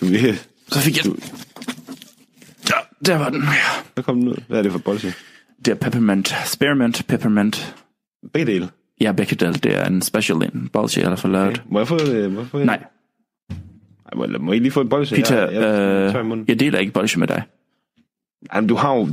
[0.00, 0.38] Du, vil-
[0.68, 1.20] Så fik jeg den.
[2.70, 2.74] Ja,
[3.06, 3.42] der var den.
[3.42, 3.82] Ja.
[3.94, 4.36] Hvad kom den ud?
[4.48, 5.14] Hvad er det for bolsje?
[5.66, 6.34] Det er peppermint.
[6.44, 7.76] Spearmint, peppermint.
[8.32, 8.68] Begge dele?
[9.00, 9.52] Ja, begge dele.
[9.52, 11.62] Det er en special en bolsje, jeg har fået lavet.
[11.70, 12.32] Må jeg få det?
[12.32, 12.66] Må jeg få det?
[12.66, 12.84] Nej,
[14.06, 15.16] Ej, må, må jeg lige få et bolsje?
[15.16, 15.62] Peter, jeg,
[16.14, 17.42] jeg, øh, jeg deler ikke bolsje med dig.
[18.54, 19.08] Jamen, du har jo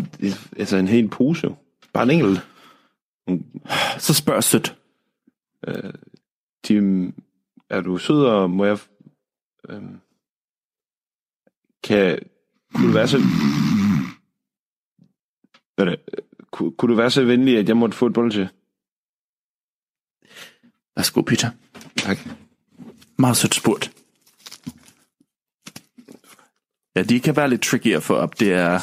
[0.57, 1.55] altså, en hel pose.
[1.93, 2.47] Bare en enkelt.
[3.97, 4.77] Så spørg sødt.
[5.67, 5.93] Øh,
[6.63, 7.13] Tim,
[7.69, 8.77] er du sød, og må jeg...
[9.69, 9.81] Øh,
[11.83, 12.19] kan...
[12.73, 13.17] Kunne du være så...
[15.75, 15.99] Hvad er det?
[16.53, 18.49] Kunne, kunne du være så venlig, at jeg måtte få et bolsje?
[20.95, 21.49] Værsgo, Peter.
[21.97, 22.17] Tak.
[23.17, 23.91] Meget sødt spurgt.
[26.95, 28.39] Ja, de kan være lidt tricky at få op.
[28.39, 28.79] Det er...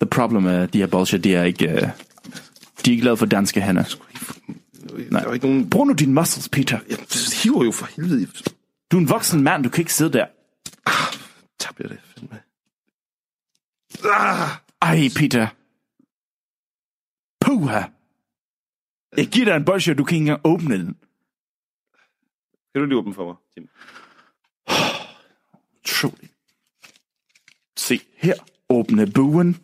[0.00, 1.68] The problem er, de her bolsjer, de er ikke...
[1.68, 1.88] Uh,
[2.84, 3.96] de er ikke lavet for danske hænder.
[5.10, 5.20] Nej.
[5.20, 5.70] Der er ikke nogen...
[5.70, 6.78] Brug nu dine muscles, Peter.
[6.88, 6.98] Jeg
[7.42, 8.26] hiver jo for helvede.
[8.90, 10.26] Du er en voksen mand, du kan ikke sidde der.
[11.58, 11.98] Tabte jeg det.
[12.14, 12.38] fandme.
[14.82, 15.46] Ej, Peter.
[17.40, 17.82] Puha.
[19.16, 20.96] Jeg giver dig en bolsje, og du kan ikke engang åbne den.
[22.72, 23.68] Kan du lige åbne for mig, Tim?
[25.80, 26.32] Utroligt.
[27.76, 28.34] Se her.
[28.68, 29.56] Åbne buen.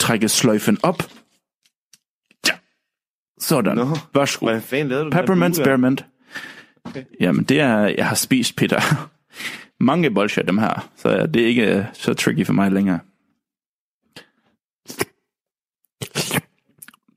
[0.00, 1.02] Trække sløjfen op.
[2.48, 2.58] Ja.
[3.38, 3.76] Sådan.
[3.76, 3.96] Nå.
[4.14, 4.46] Værsgo.
[4.46, 6.06] Hvordan fanden lavede du Peppermint spearmint.
[6.84, 7.04] Okay.
[7.20, 8.80] Jamen, det er, jeg har spist, Peter.
[9.80, 10.90] mange bolcher, dem her.
[10.96, 13.00] Så det er ikke øh, så tricky for mig længere.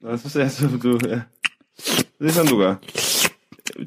[0.01, 0.99] Nå, så ser jeg så, du...
[1.07, 1.21] Ja.
[2.19, 2.75] Det er sådan, du gør.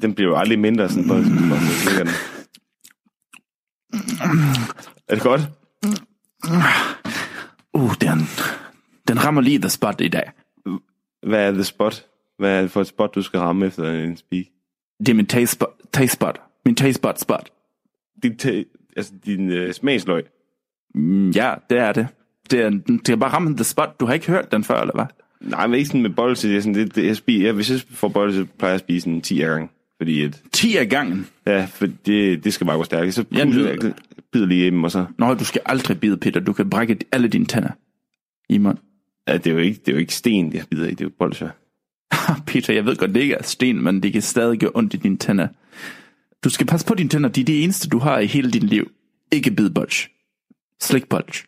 [0.01, 2.07] Den bliver jo aldrig mindre, sådan på, på den.
[5.07, 5.41] Er det godt?
[7.73, 8.19] Uh, den,
[9.07, 10.31] den rammer lige the spot i dag.
[11.27, 12.05] Hvad er the spot?
[12.37, 14.45] Hvad er det for et spot, du skal ramme efter en speak?
[14.99, 15.69] Det er min taste spot.
[15.93, 16.41] Taste spot.
[16.65, 17.49] Min taste spot spot.
[18.23, 18.63] Din, ta-
[18.97, 20.25] altså din øh, smagsløg?
[20.95, 22.07] Mm, ja, det er det.
[22.51, 23.99] Det er, det er bare ramme the spot.
[23.99, 25.05] Du har ikke hørt den før, eller hvad?
[25.45, 26.49] Nej, men ikke sådan med bolse.
[26.49, 28.79] Det er sådan, det, det, jeg spiser, jeg, hvis jeg får bolse, plejer jeg at
[28.79, 29.69] spise sådan 10 gange.
[29.97, 31.27] Fordi at, 10 af gangen?
[31.47, 33.13] Ja, for det, det skal bare gå stærkt.
[33.13, 33.93] Så Jeg jeg
[34.31, 35.05] bider lige dem, og så...
[35.17, 36.39] Nå, du skal aldrig bide, Peter.
[36.39, 37.69] Du kan brække alle dine tænder
[38.49, 38.83] i munden.
[39.27, 40.89] Ja, det er jo ikke, det er jo ikke sten, jeg bider i.
[40.89, 41.51] Det er jo bolse.
[42.47, 44.97] Peter, jeg ved godt, det ikke er sten, men det kan stadig gøre ondt i
[44.97, 45.47] dine tænder.
[46.43, 47.29] Du skal passe på dine tænder.
[47.29, 48.91] De er det eneste, du har i hele dit liv.
[49.31, 50.09] Ikke bidbolch.
[50.81, 51.45] Slikbolch.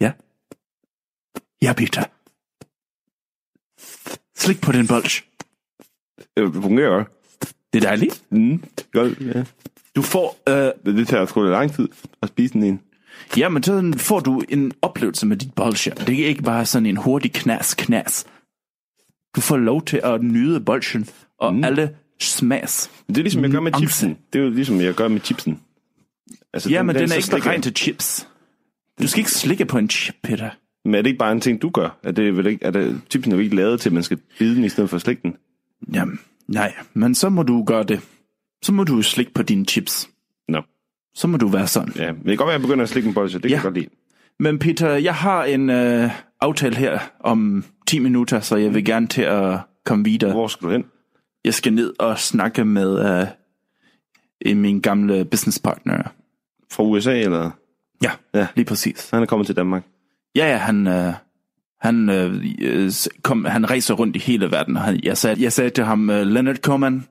[0.00, 0.12] Ja.
[1.62, 2.04] Ja, Peter.
[4.38, 5.24] Slik på den bolch.
[6.36, 7.04] Det fungerer.
[7.72, 8.22] Det er dejligt.
[8.30, 9.44] Mm, godt, ja.
[9.96, 10.38] Du får...
[10.48, 11.88] Øh, det tager sgu da lang tid
[12.22, 12.80] at spise den en.
[13.36, 15.92] Ja, men så får du en oplevelse med dit bolsje.
[16.06, 18.26] Det er ikke bare sådan en hurtig knas, knas.
[19.36, 21.08] Du får lov til at nyde bolsjen
[21.38, 21.64] og mm.
[21.64, 22.90] alle smags.
[23.08, 23.88] Det er ligesom jeg gør med nuancer.
[23.88, 24.18] chipsen.
[24.32, 25.60] Det er jo ligesom jeg gør med chipsen.
[26.52, 28.28] Altså, ja, men den, er så ikke beregnet til chips.
[29.02, 30.50] Du skal ikke slikke på en chip, Peter.
[30.84, 31.98] Men er det ikke bare en ting, du gør?
[32.02, 34.18] Er det, vel ikke, er det, chipsen er jo ikke lavet til, at man skal
[34.38, 35.36] bide den i stedet for at slikke den?
[35.94, 36.18] Jamen,
[36.48, 38.00] nej, men så må du gøre det.
[38.62, 40.10] Så må du slikke på dine chips.
[40.48, 40.62] Nå.
[41.14, 41.92] Så må du være sådan.
[41.96, 43.34] Ja, men det kan godt være, at jeg begynder at slikke en bolse.
[43.34, 43.56] Det kan Ja.
[43.56, 43.88] jeg godt lide.
[44.38, 46.10] Men Peter, jeg har en øh,
[46.40, 50.32] aftale her om 10 minutter, så jeg vil gerne til at komme videre.
[50.32, 50.84] Hvor skal du hen?
[51.44, 53.26] Jeg skal ned og snakke med
[54.46, 56.02] øh, min gamle businesspartner.
[56.72, 57.50] Fra USA, eller?
[58.02, 58.46] Ja, ja.
[58.54, 59.10] lige præcis.
[59.10, 59.84] Han er kommet til Danmark.
[60.36, 61.12] Ja, ja, han, øh,
[61.80, 62.90] han, øh, øh,
[63.22, 64.76] kom, han rejser rundt i hele verden.
[64.76, 67.04] Han, jeg, sagde, jeg sagde til ham, øh, Leonard Coleman,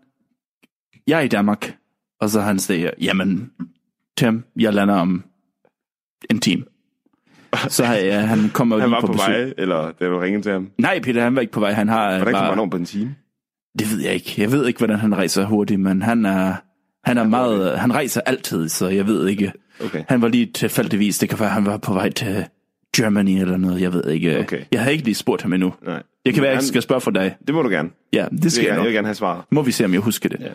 [1.07, 1.75] jeg er i Danmark.
[2.19, 3.51] Og så han siger, jamen,
[4.17, 5.23] Tim, jeg lander om
[6.29, 6.63] en time.
[7.69, 9.45] Så ja, han kommer Han var på, på besøg.
[9.45, 10.71] vej, eller da du ringede til ham?
[10.77, 11.71] Nej, Peter, han var ikke på vej.
[11.71, 13.15] Han har Hvordan kommer han over på en time?
[13.79, 14.33] Det ved jeg ikke.
[14.37, 16.55] Jeg ved ikke, hvordan han rejser hurtigt, men han er,
[17.03, 17.79] han er meget...
[17.79, 19.51] Han rejser altid, så jeg ved ikke.
[19.85, 20.03] Okay.
[20.07, 21.17] Han var lige tilfældigvis.
[21.17, 22.45] Det kan være, han var på vej til
[22.95, 23.81] Germany eller noget.
[23.81, 24.39] Jeg ved ikke.
[24.39, 24.61] Okay.
[24.71, 25.73] Jeg har ikke lige spurgt ham endnu.
[25.85, 26.03] Nej.
[26.25, 27.35] Det kan være, han- jeg skal spørge for dig.
[27.47, 27.89] Det må du gerne.
[28.13, 29.43] Ja, det skal jeg, jeg, jeg vil gerne have svaret.
[29.51, 30.39] Må vi se, om jeg husker det.
[30.39, 30.49] Ja.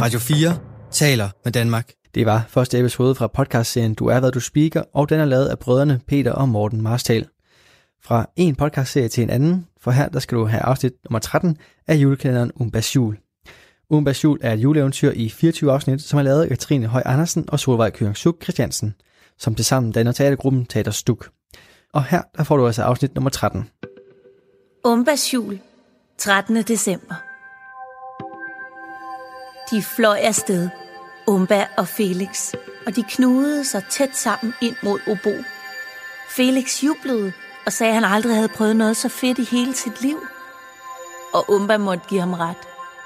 [0.00, 0.58] Radio 4
[0.90, 1.90] taler med Danmark.
[2.14, 5.46] Det var første episode fra podcastserien Du er, hvad du speaker, og den er lavet
[5.46, 7.26] af brødrene Peter og Morten Marstal.
[8.04, 11.56] Fra en podcastserie til en anden, for her der skal du have afsnit nummer 13
[11.86, 13.16] af julekalenderen Umbas Jul.
[13.90, 17.44] Umbas Jul er et juleeventyr i 24 afsnit, som er lavet af Katrine Høj Andersen
[17.48, 18.94] og Solvej Køring Suk Christiansen,
[19.38, 21.30] som tilsammen danner teatergruppen Teater Stuk.
[21.92, 23.70] Og her der får du altså afsnit nummer 13.
[24.84, 25.60] Umbas jul,
[26.18, 26.56] 13.
[26.56, 27.14] december.
[29.70, 30.68] De fløj afsted,
[31.26, 32.54] Umba og Felix,
[32.86, 35.42] og de knudede sig tæt sammen ind mod Obo.
[36.30, 37.32] Felix jublede
[37.66, 40.18] og sagde, at han aldrig havde prøvet noget så fedt i hele sit liv.
[41.34, 42.56] Og Umba måtte give ham ret.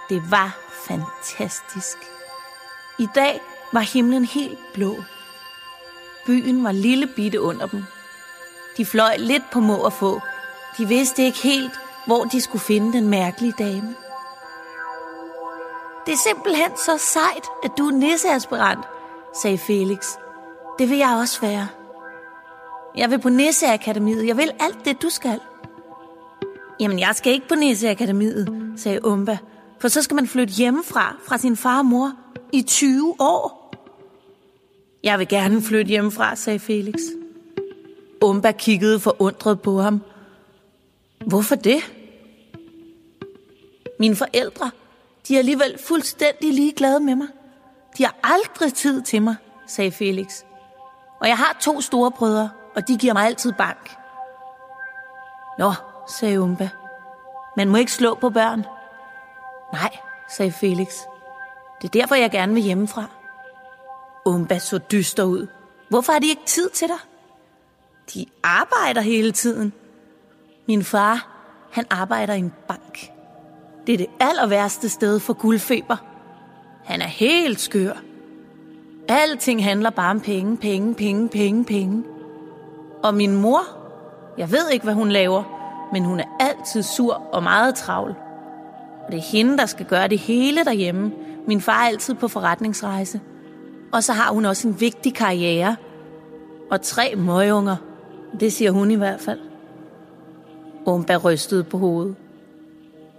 [0.08, 0.58] Det var
[0.88, 1.96] fantastisk.
[2.98, 3.40] I dag
[3.72, 4.96] var himlen helt blå.
[6.26, 7.84] Byen var lille bitte under dem.
[8.76, 10.20] De fløj lidt på må og få.
[10.78, 11.72] De vidste ikke helt,
[12.06, 13.94] hvor de skulle finde den mærkelige dame.
[16.06, 18.84] Det er simpelthen så sejt, at du er nisseaspirant,
[19.42, 20.06] sagde Felix.
[20.78, 21.68] Det vil jeg også være.
[22.96, 24.26] Jeg vil på Nisseakademiet.
[24.26, 25.40] Jeg vil alt det, du skal.
[26.80, 29.38] Jamen, jeg skal ikke på Nisseakademiet, sagde Umba.
[29.78, 32.12] For så skal man flytte hjemmefra, fra sin far og mor,
[32.52, 33.61] i 20 år.
[35.02, 37.00] Jeg vil gerne flytte hjemmefra, sagde Felix.
[38.20, 40.02] Umba kiggede forundret på ham.
[41.26, 41.80] Hvorfor det?
[43.98, 44.70] Mine forældre,
[45.28, 47.28] de er alligevel fuldstændig ligeglade med mig.
[47.98, 49.36] De har aldrig tid til mig,
[49.66, 50.42] sagde Felix.
[51.20, 53.90] Og jeg har to store brødre, og de giver mig altid bank.
[55.58, 55.72] Nå,
[56.18, 56.68] sagde Umba.
[57.56, 58.64] Man må ikke slå på børn.
[59.72, 59.96] Nej,
[60.28, 60.88] sagde Felix.
[61.82, 63.21] Det er derfor, jeg gerne vil hjemmefra.
[64.26, 65.46] Umba så dyster ud.
[65.88, 66.96] Hvorfor har de ikke tid til dig?
[68.14, 69.72] De arbejder hele tiden.
[70.68, 71.28] Min far,
[71.70, 73.10] han arbejder i en bank.
[73.86, 75.96] Det er det aller værste sted for guldfeber.
[76.84, 77.92] Han er helt skør.
[79.08, 82.04] Alting handler bare om penge, penge, penge, penge, penge.
[83.02, 83.62] Og min mor,
[84.38, 85.42] jeg ved ikke, hvad hun laver,
[85.92, 88.14] men hun er altid sur og meget travl.
[89.06, 91.12] Og det er hende, der skal gøre det hele derhjemme.
[91.46, 93.20] Min far er altid på forretningsrejse.
[93.92, 95.76] Og så har hun også en vigtig karriere.
[96.70, 97.76] Og tre møgunger.
[98.40, 99.40] Det siger hun i hvert fald.
[100.86, 102.16] Umba rystede på hovedet.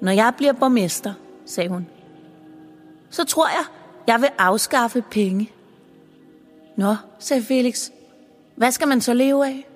[0.02, 1.14] Når jeg bliver borgmester,
[1.46, 1.88] sagde hun,
[3.10, 3.66] så tror jeg,
[4.08, 5.52] jeg vil afskaffe penge.
[6.78, 7.90] Nå, sagde Felix.
[8.56, 9.68] Hvad skal man så leve af?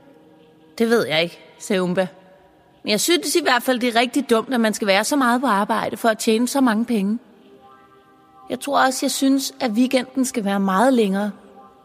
[0.78, 2.08] Det ved jeg ikke, sagde Umba.
[2.84, 5.16] Men jeg synes i hvert fald, det er rigtig dumt, at man skal være så
[5.16, 7.20] meget på arbejde for at tjene så mange penge.
[8.50, 11.32] Jeg tror også, jeg synes, at weekenden skal være meget længere.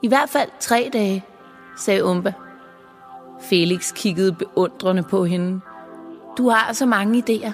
[0.03, 1.25] I hvert fald tre dage,
[1.79, 2.33] sagde Umba.
[3.41, 5.61] Felix kiggede beundrende på hende.
[6.39, 7.53] Du har så mange idéer.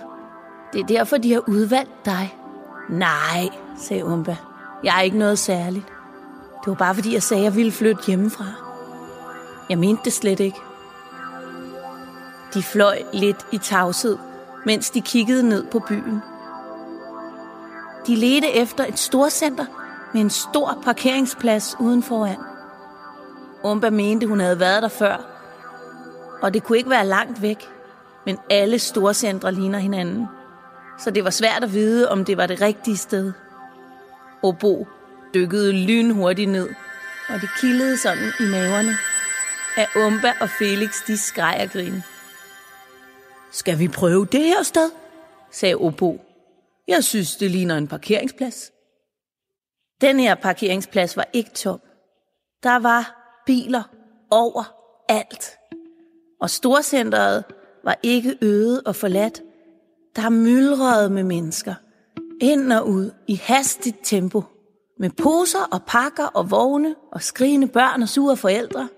[0.73, 2.37] Det er derfor, de har udvalgt dig.
[2.91, 3.49] Nej,
[3.79, 4.37] sagde Umba.
[4.85, 5.87] Jeg er ikke noget særligt.
[6.61, 8.45] Det var bare fordi, jeg sagde, at jeg ville flytte hjemmefra.
[9.71, 10.59] Jeg mente det slet ikke.
[12.55, 14.19] De fløj lidt i tavshed,
[14.67, 16.23] mens de kiggede ned på byen.
[18.09, 19.67] De ledte efter et storcenter
[20.13, 22.37] med en stor parkeringsplads uden foran.
[23.65, 25.17] Umba mente, hun havde været der før,
[26.43, 27.69] og det kunne ikke være langt væk,
[28.27, 30.27] men alle storcentre ligner hinanden,
[30.99, 33.33] så det var svært at vide, om det var det rigtige sted.
[34.43, 34.87] Obo
[35.35, 36.69] dykkede lynhurtigt ned,
[37.29, 38.97] og det kildede sådan i maverne,
[39.77, 42.03] at Umba og Felix de skreg og grin.
[43.53, 44.91] Skal vi prøve det her sted?
[45.51, 46.28] sagde Obo.
[46.89, 48.73] Jeg synes, det ligner en parkeringsplads.
[50.01, 51.81] Den her parkeringsplads var ikke tom.
[52.63, 53.83] Der var biler
[54.31, 54.65] over
[55.09, 55.59] alt.
[56.41, 57.45] Og storcenteret
[57.85, 59.43] var ikke øde og forladt.
[60.17, 61.75] Der myldrede med mennesker.
[62.41, 64.43] Ind og ud i hastigt tempo.
[64.99, 68.89] Med poser og pakker og vogne og skrigende børn og sure forældre.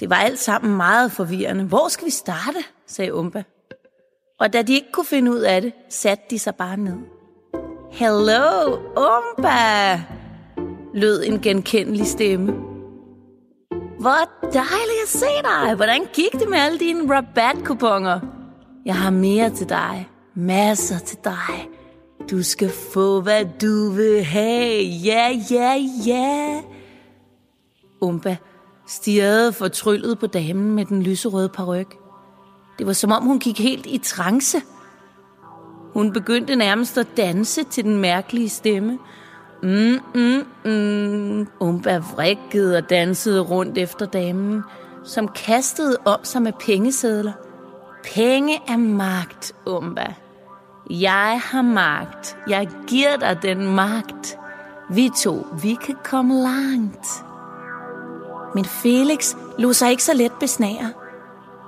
[0.00, 1.64] Det var alt sammen meget forvirrende.
[1.64, 2.58] Hvor skal vi starte?
[2.86, 3.44] sagde Umba.
[4.42, 6.96] Og da de ikke kunne finde ud af det, satte de sig bare ned.
[7.90, 10.00] Hello, Umba!
[10.94, 12.52] lød en genkendelig stemme.
[13.98, 15.74] Hvor dejligt at se dig.
[15.74, 18.20] Hvordan gik det med alle dine rabatkuponer?
[18.84, 20.08] Jeg har mere til dig.
[20.34, 21.68] Masser til dig.
[22.30, 24.84] Du skal få, hvad du vil have.
[24.84, 25.74] Ja, ja,
[26.06, 26.60] ja.
[28.00, 28.36] Umba
[28.86, 32.01] stirrede fortryllet på damen med den lyserøde paryk.
[32.78, 34.58] Det var som om hun gik helt i trance.
[35.94, 38.98] Hun begyndte nærmest at danse til den mærkelige stemme.
[39.62, 41.46] Mm, mm, mm.
[41.60, 44.62] Umba vrikkede og dansede rundt efter damen,
[45.04, 47.32] som kastede om sig med pengesedler.
[48.14, 50.14] Penge er magt, Umba.
[50.90, 52.36] Jeg har magt.
[52.48, 54.38] Jeg giver dig den magt.
[54.90, 57.06] Vi to, vi kan komme langt.
[58.54, 60.92] Men Felix lå sig ikke så let besnære.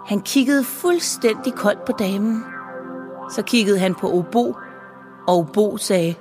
[0.06, 2.44] Han kiggede fuldstændig koldt på damen.
[3.30, 4.54] Så kiggede han på Obo,
[5.28, 6.14] og Obo sagde,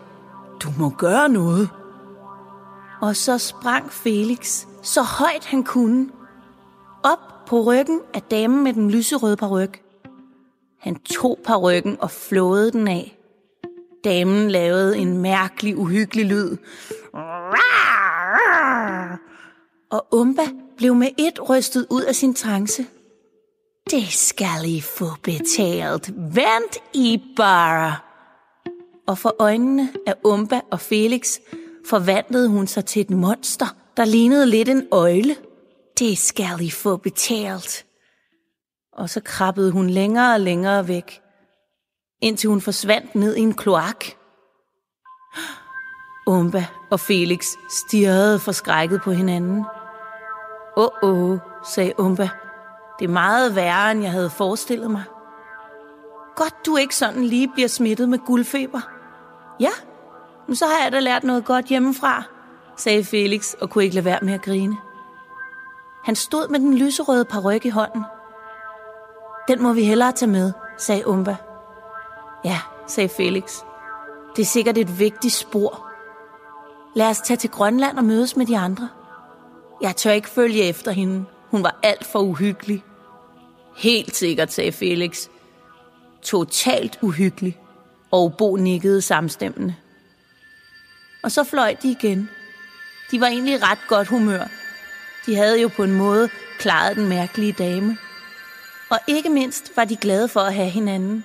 [0.63, 1.69] du må gøre noget.
[3.01, 6.09] Og så sprang Felix så højt han kunne,
[7.03, 9.81] op på ryggen af damen med den lyserøde paryk.
[10.79, 13.17] Han tog parykken og flåede den af.
[14.03, 16.57] Damen lavede en mærkelig, uhyggelig lyd.
[19.89, 20.43] Og Umba
[20.77, 22.85] blev med et rystet ud af sin trance.
[23.93, 26.11] Det skal I få betalt.
[26.15, 27.95] Vent I bare.
[29.07, 31.39] Og for øjnene af Umba og Felix
[31.85, 33.65] forvandlede hun sig til et monster,
[33.97, 35.35] der lignede lidt en øjle.
[35.99, 37.85] Det skal I få betalt.
[38.93, 41.21] Og så krabbede hun længere og længere væk,
[42.21, 44.05] indtil hun forsvandt ned i en kloak.
[46.27, 49.65] Umba og Felix stirrede forskrækket på hinanden.
[50.77, 51.39] Åh, oh, oh,
[51.75, 52.29] sagde Umba.
[52.99, 55.03] Det er meget værre, end jeg havde forestillet mig.
[56.35, 58.81] Godt, du ikke sådan lige bliver smittet med guldfeber.
[59.59, 59.71] Ja,
[60.47, 62.23] men så har jeg da lært noget godt hjemmefra,
[62.77, 64.77] sagde Felix og kunne ikke lade være med at grine.
[66.03, 68.03] Han stod med den lyserøde paryk i hånden.
[69.47, 71.35] Den må vi hellere tage med, sagde Umba.
[72.45, 73.61] Ja, sagde Felix.
[74.35, 75.89] Det er sikkert et vigtigt spor.
[76.95, 78.89] Lad os tage til Grønland og mødes med de andre.
[79.81, 81.25] Jeg tør ikke følge efter hende.
[81.53, 82.83] Hun var alt for uhyggelig.
[83.75, 85.27] Helt sikkert, sagde Felix.
[86.21, 87.59] Totalt uhyggelig.
[88.11, 89.75] Og Bo nikkede samstemmende.
[91.23, 92.29] Og så fløj de igen.
[93.11, 94.43] De var egentlig ret godt humør.
[95.25, 96.29] De havde jo på en måde
[96.59, 97.97] klaret den mærkelige dame.
[98.89, 101.23] Og ikke mindst var de glade for at have hinanden.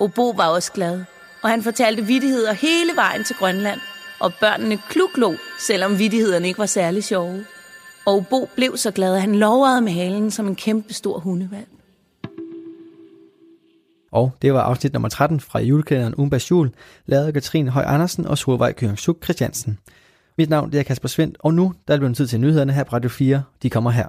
[0.00, 1.04] Obo var også glad,
[1.42, 3.80] og han fortalte vidtigheder hele vejen til Grønland,
[4.20, 7.46] og børnene kluklo, selvom vidtighederne ikke var særlig sjove.
[8.06, 11.68] Og Bo blev så glad, at han lovrede med halen som en kæmpe stor hundevalg.
[14.12, 16.70] Og det var afsnit nummer 13 fra julekalenderen Umbas Jul,
[17.06, 19.78] lavet af Katrine Høj Andersen og Solvej Køring Suk Christiansen.
[20.38, 22.72] Mit navn det er Kasper Svendt, og nu der er det blevet tid til nyhederne
[22.72, 23.42] her på Radio 4.
[23.62, 24.06] De kommer her.